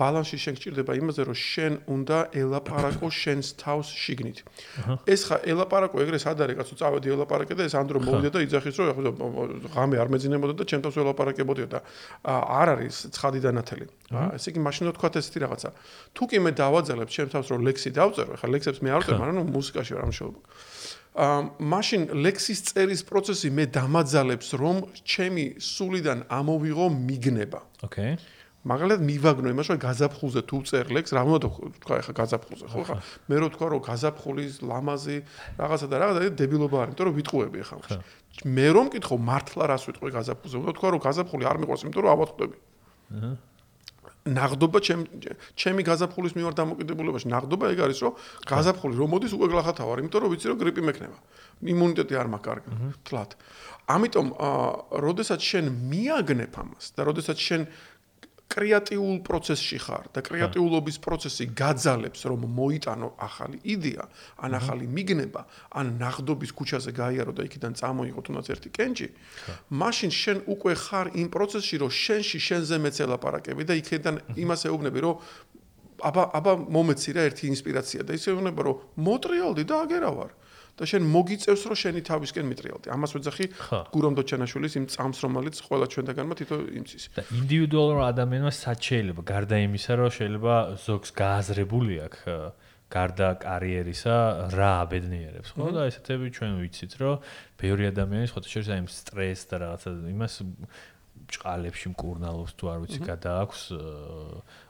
[0.00, 4.38] ბალანსი შენ გჭირდება იმაზე, რომ შენ უნდა ელაპარაკო შენს თავს შიგნით.
[5.06, 8.76] ეს ხა ელაპარაკო ეგრე სად არის, კაცო, წავედი ელაპარაკე და ეს ანდრო მოვიდა და იძახის,
[8.80, 11.78] რომ ღამე არ მეძინებოდა და ჩემ თავს ელაპარაკებოდიო და
[12.26, 13.86] არ არის ცხადი დანათელი.
[14.36, 15.68] ესე იგი, მაშინ თქვა ესეთი რაღაცა.
[16.16, 19.46] თუ კი მე დავაძალებ ჩემ თავს რომ ლექსი დავწერო, ხა ლექსებს მე არ ვწერ, მაგრამ
[19.56, 20.34] მუსიკაში ვარ ამშობ.
[21.16, 21.36] აა
[21.72, 27.60] მაშინ ლექსის წერის პროცესი მე დამაძალებს რომ ჩემი სულიდან ამოვიღო მიგნება.
[27.88, 28.20] ოკეი.
[28.66, 31.48] მაგალითად მივაგნო იმას რომ გაზაფხულზე თუ წერ ლექს რა უნდა
[31.82, 32.96] თქვა ეხა გაზაფხულზე ხო ხა.
[33.30, 35.18] მე რო თქვა რომ გაზაფხულის ლამაზი
[35.54, 37.76] რაღაცა და რაღაცა დებილობა არის იმიტომ რომ ვიტყუები ეხა
[38.42, 40.56] მე რომ მკითხო მართლა რას ვიტყვი გაზაფხულზე?
[40.66, 42.56] უნდა თქვა რომ გაზაფხული არ მიყვარს იმიტომ რომ ავატყდები
[43.16, 43.30] აჰა.
[44.26, 45.02] ნაღდობა ჩემ
[45.54, 48.12] ჩემი გაზაფხულის მიმართ დამოკიდებულებაში ნაღდობა ეგ არის რომ
[48.50, 51.18] გაზაფხული რომ მოდის უკვე გლახათავ არის იმიტომ რომ ვიცი რომ გრიპი მექნება.
[51.62, 52.70] იმუნიტეტი არ მაქვს კარგი
[53.06, 53.30] თლათ.
[53.86, 54.66] ამიტომ აა
[55.06, 55.64] როდესაც შენ
[55.94, 57.62] მიაგნებ ამას და როდესაც შენ
[58.46, 64.04] კრეატიულ პროცესში ხარ და კრეატიულობის პროცესი გაძალებს რომ მოიტანო ახალი იდეა,
[64.46, 65.42] ან ახალი მიგნება,
[65.74, 69.08] ან ნახდობის ქუჩაზე გაიარო და იქიდან წამოიღო თუნდაც ერთი კენჭი,
[69.82, 75.14] მაშინ შენ უკვე ხარ იმ პროცესში რომ შენში შენზე მეცელაპარაკები და იქიდან იმას ეუბნები რომ
[76.06, 80.30] აბა აბა მომეცი რა ერთი ინსპირაცია და ისე ეუბნება რომ მოტრიალდი და აგერა ვარ.
[80.76, 82.86] და შენ მოგიწევს რომ შენი თავისკენ მიტრიალდი.
[82.92, 83.46] ამას ვეძახი
[83.96, 87.04] გურამ დოჩანაშვილის იმ წამს რომელიც ყველა ჩვენთაგანმა თითო იმცის.
[87.16, 89.20] და ინდივიდუალურ ადამიანმა სად შეიძლება?
[89.24, 90.54] გარდა იმისა რომ შეიძლება
[90.84, 92.22] ზოგს გააზრებული აქვს
[92.86, 94.16] გარდა კარიერისა
[94.54, 95.66] რა აბედნიერებს ხო?
[95.74, 97.16] და ესეთები ჩვენ ვიცით რომ
[97.58, 100.34] ბევრი ადამიანი ხოთა შეიძლება იმ სტრეს და რაღაცა იმას
[101.26, 103.62] ჭყალებში მკურნალობს თუ არ ვიცი გადააქვს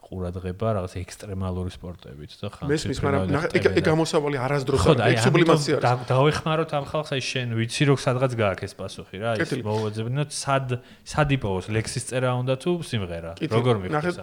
[0.07, 6.07] ყურადღება რაღაც ექსტრემალური სპორტებით და ხან მესმის მაგრამ ეგ ეგ გამოსავალი არასდროს არის სუბლიმაცია არის.
[6.11, 10.69] დავეხმაროთ ამ ხალხს აი შენ ვიცი რომ სადღაც გააკეს პასუხი რა ის მოვაძებინოთ სად
[11.03, 13.31] სად იპოვოს ლექსის წერა უნდა თუ სიმღერა?
[13.51, 14.17] როგორ მიხდეს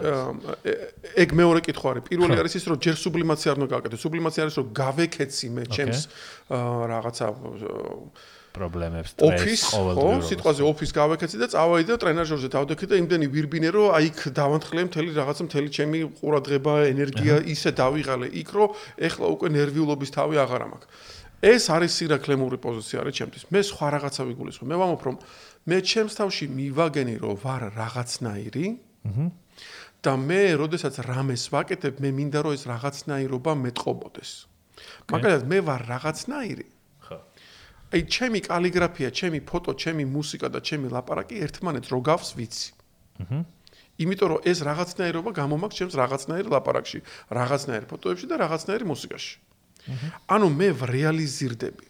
[1.20, 2.02] ეგ მეორე კითხვა არის.
[2.08, 6.00] პირველი არის ის რომ ჯერ სუბლიმაცია არ უნდა გააკეთო სუბლიმაცია არის რომ გავეკეცი მე ჩემს
[6.48, 7.26] რაღაცა
[8.54, 10.20] პრობლემებს სტრესს ყოველდღიურად.
[10.22, 14.20] ხო, სიტყვაზე ოფის გავეკეცი და წავაი და ტრენაჟორზე დავდექი და იმდენი ვირბინე რომ აი იქ
[14.38, 18.68] დავანთხლე მთელი რაღაცა მთელი ჩემი ყურადღება, ენერგია ისე დავიღალე იქ რომ
[19.10, 20.86] ეხლა უკვე ნერვიულობის თავი აღარ მაქვს.
[21.44, 23.42] ეს არის სირაქლემური პოზიცია არის ჩემთვის.
[23.52, 24.66] მე სხვა რაღაცა ვიგულისხმობ.
[24.70, 25.16] მე ვამბობ რომ
[25.68, 28.66] მე ჩემს თავში მივაგენი რომ ვარ რაღაცნაირი.
[29.04, 29.26] აჰა.
[30.04, 34.30] და მე, როდესაც რამეს ვაკეთებ, მე მინდა რომ ეს რაღაცნაირობა მეტყობოდეს.
[35.08, 36.66] მაგალითად, მე ვარ რაღაცნაირი.
[37.92, 42.70] აი ჩემი კალიგრაფია, ჩემი ფოტო, ჩემი მუსიკა და ჩემი ლაპარაკი ერთმანეთს რო გავს ვიცი.
[43.22, 43.38] აჰა.
[43.94, 46.98] იმიტომ რომ ეს რაღაცნაირობა გამომაქვს ჩემს რაღაცნაირ ლაპარაკში,
[47.30, 49.34] რაღაცნაირ ფოტოებში და რაღაცნაირ მუსიკაში.
[49.92, 50.08] აჰა.
[50.34, 51.86] ანუ მე რეალიზირდები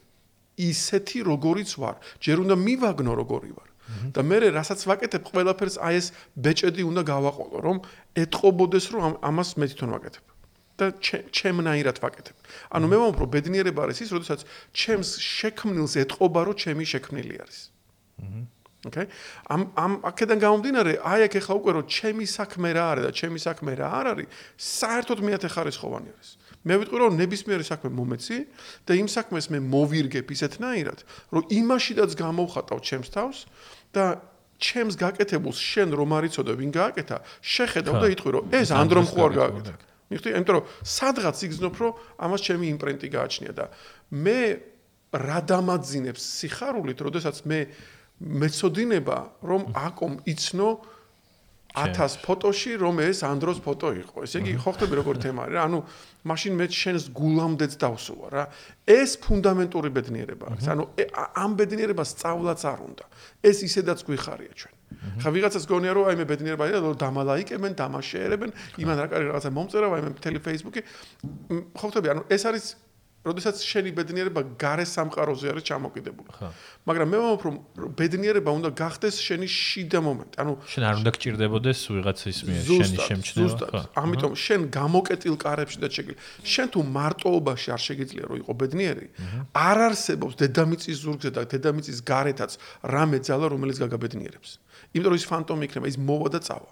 [0.55, 3.69] ისეთი როგორიც ვარ, ჯერ უნდა მივაგნო როგორი ვარ.
[3.85, 6.07] და მე რასაც ვაკეთებ ყველაფერს აი ეს
[6.41, 7.77] ბეჭედი უნდა გავაყოლო, რომ
[8.17, 10.25] ეთყობოდეს რომ ამას მე თვითონ ვაკეთებ.
[10.79, 10.91] და
[11.31, 12.37] ჩემნაირად ვაკეთებ.
[12.75, 14.41] ანუ მე მომფრო ბედნიერება არის ის, როდესაც
[14.75, 17.59] ჩემს შექმნილს ეთყობა, რომ ჩემი შექმნილი არის.
[18.19, 18.41] აჰა.
[18.85, 19.07] ოკეი?
[19.49, 23.39] ამ ამ აქედან გამომდინარე, აი აქ ეხლა უკვე რომ ჩემი საქმე რა არის და ჩემი
[23.41, 24.29] საქმე რა არ არის,
[24.61, 26.31] საერთოდ მეათე ხარისხოვანი არის.
[26.65, 28.39] მე ვიტყვი რომ ნებისმიერი საქმე მომეცი
[28.89, 30.99] და იმ საქმეს მე მოვირგებ ისეთნაირად,
[31.33, 33.39] რომ იმაშიდაც გამოვხატავ ჩემს თავს
[33.93, 34.05] და
[34.65, 39.33] ჩემს გაკეთებულს შენ რომ არიწოდე ვინ გააკეთა, შეხედავ და იტყვი რომ ეს ანდრომ ხო არ
[39.41, 39.73] გააკეთა.
[40.15, 41.93] მიხდი, იმიტომ რომ სადღაც იგზნობ, რომ
[42.25, 43.65] ამას ჩემი იმპრინტი გააჩნია და
[44.15, 44.41] მე
[45.15, 47.59] რა დამაძინებს სიხარულით, როდესაც მე
[48.23, 50.69] მეცოდინება, რომ აკომ იცნო
[51.75, 54.23] 1000 ფოტოში რომ ეს ანდროს ფოტო იყო.
[54.23, 55.63] ესე იგი, ხო ხტები როგორ თემა არის რა?
[55.67, 55.79] ანუ
[56.31, 58.45] მაშინ მე შენს გულამდეც დავსულა რა.
[58.87, 60.67] ეს ფუნდამენტური ბედნიერება არის.
[60.71, 60.83] ანუ
[61.35, 63.05] ამ ბედნიერებას სწავლაც არ უნდა.
[63.43, 64.75] ეს ისედაც გვიხარია ჩვენ.
[65.23, 68.51] ხა ვიღაცას გონია რომ აი მე ბედნიერება და დამალაიკებენ, დამაშერებენ,
[68.83, 70.81] იმან რა კარი რაღაცა მომწერა, აი მე მთელი Facebook-ი.
[71.75, 72.65] ხო ხტები, ანუ ეს არის
[73.25, 76.29] როდესაც შენი ბედნიერება გარე სამყაროზე არის ჩამოკიდებული.
[76.29, 76.49] ხო.
[76.85, 77.51] მაგრამ მე მომფრო
[77.97, 80.35] ბედნიერება უნდა გახდეს შენი შიდა მომენტი.
[80.45, 83.57] ანუ შენ არ უნდა გჭირდებოდეს ვიღაცის მიერ შენი შემჩნევა.
[83.73, 83.81] ხო.
[84.05, 86.21] ამიტომ შენ გამოკეტილ კარებში და შეგიძლია.
[86.45, 89.07] შენ თუ მარტოობაში არ შეგიძლია რომ იყო ბედნიერი,
[89.57, 92.53] არ არსებობს დედამიწის ზურგზე და დედამიწის გარეთაც
[92.85, 94.51] რამე ძალა რომელიც გაგაბედნიერებს.
[94.95, 96.71] იმიტომ რომ ის ფანტომი იქნება, ის მოვა და წავა.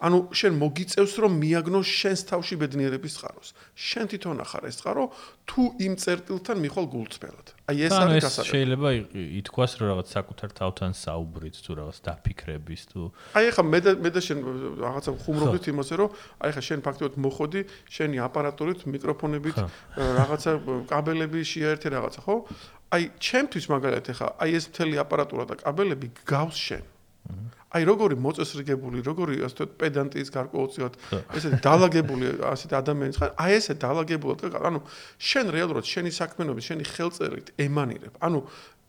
[0.00, 3.48] ანუ შენ მოგიწევს რომ მიაგნოს შენს თავში ბედნიერების წყაროს.
[3.74, 5.04] შენ თვითონ ახარ ეს წყარო
[5.48, 7.46] თუ იმ წერტილთან მიხვალ გულწრფელად.
[7.64, 8.50] აი ეს არის გასაგები.
[8.52, 8.88] შეიძლება
[9.40, 13.00] ითქვას რომ რაღაც საკუთარ თავთან საუბრით თუ რაღაც დაფიქრების თუ
[13.34, 14.38] აი ახლა მე და მე და შენ
[14.84, 16.08] რაღაცა ხუმრობთ იმასე რომ
[16.44, 19.56] აი ახლა შენ ფაქტობრივად მოხოდი შენი აპარატურით, მიკროფონებით,
[19.96, 20.52] რაღაცა
[20.90, 22.36] კაბელები შეერთე რაღაცა, ხო?
[22.94, 26.84] აი ჩემთვის მაგალითად ახლა აი ეს მთელი აპარატურა და კაბელები გავს შენ.
[27.74, 30.94] აი როგორი მოწესრიგებული, როგორი ასე ვთქვათ პედანტის გარკვეულწილად,
[31.34, 34.80] ესე დაალაგებული ასეთ ადამიანის ხარ, აი ესე დაალაგებულად, ანუ
[35.18, 38.14] შენ რეალურად შენი საქმიანობის, შენი ხელწერით ემანირებ.
[38.22, 38.38] ანუ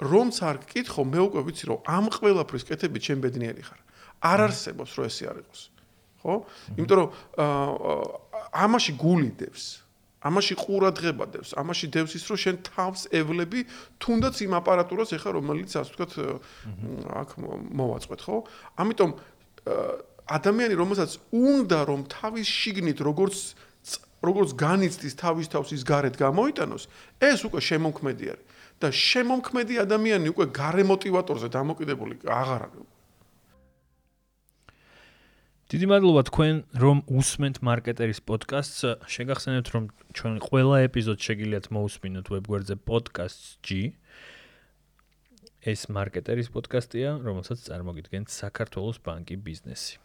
[0.06, 3.80] რომც არ გკითხო, მე უკვე ვიცი რომ ამ ყველაფრის კეთებით შენ ბედნიერი ხარ.
[4.22, 5.62] არ არსებობს რომ ესე არ იყოს.
[6.22, 6.34] ხო?
[6.78, 7.10] იმიტომ რომ
[8.54, 9.85] ამაში გულიდებს.
[10.26, 13.60] ამაში ყურადღება დევს, ამაში დევს ის, რომ შენ თავს ევლები
[14.02, 16.12] თუნდაც იმ აპარატურას ეხა რომელიც ასე ვთქვათ
[17.22, 17.30] აქ
[17.78, 18.38] მოვაწყვეთ, ხო?
[18.82, 19.12] ამიტომ
[20.26, 23.38] ადამიანი რომელსაც უნდა რომ თავის შიგნით როგორც
[24.26, 26.84] როგორც განიცდის თავის თავს ის გარეთ გამოიტანოს,
[27.22, 28.46] ეს უკვე შემომქმედი არის.
[28.82, 32.95] და შემომქმედი ადამიანი უკვე გარე მოტივატორზე დამოკიდებული აღარ არის.
[35.66, 39.10] დიდი მადლობა თქვენ რომ უსმენთ მარკეტერის პოდკასტს.
[39.10, 43.70] შეგახსენებთ რომ ჩვენ ყველა ეპიზოდს შეგიძლიათ მოусმინოთ ვებგვერდზე podcast.g.
[45.66, 49.98] ეს მარკეტერის პოდკასტია, რომელსაც წარმოგიდგენთ საქართველოს ბანკი ბიზნესი.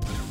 [0.00, 0.29] thank you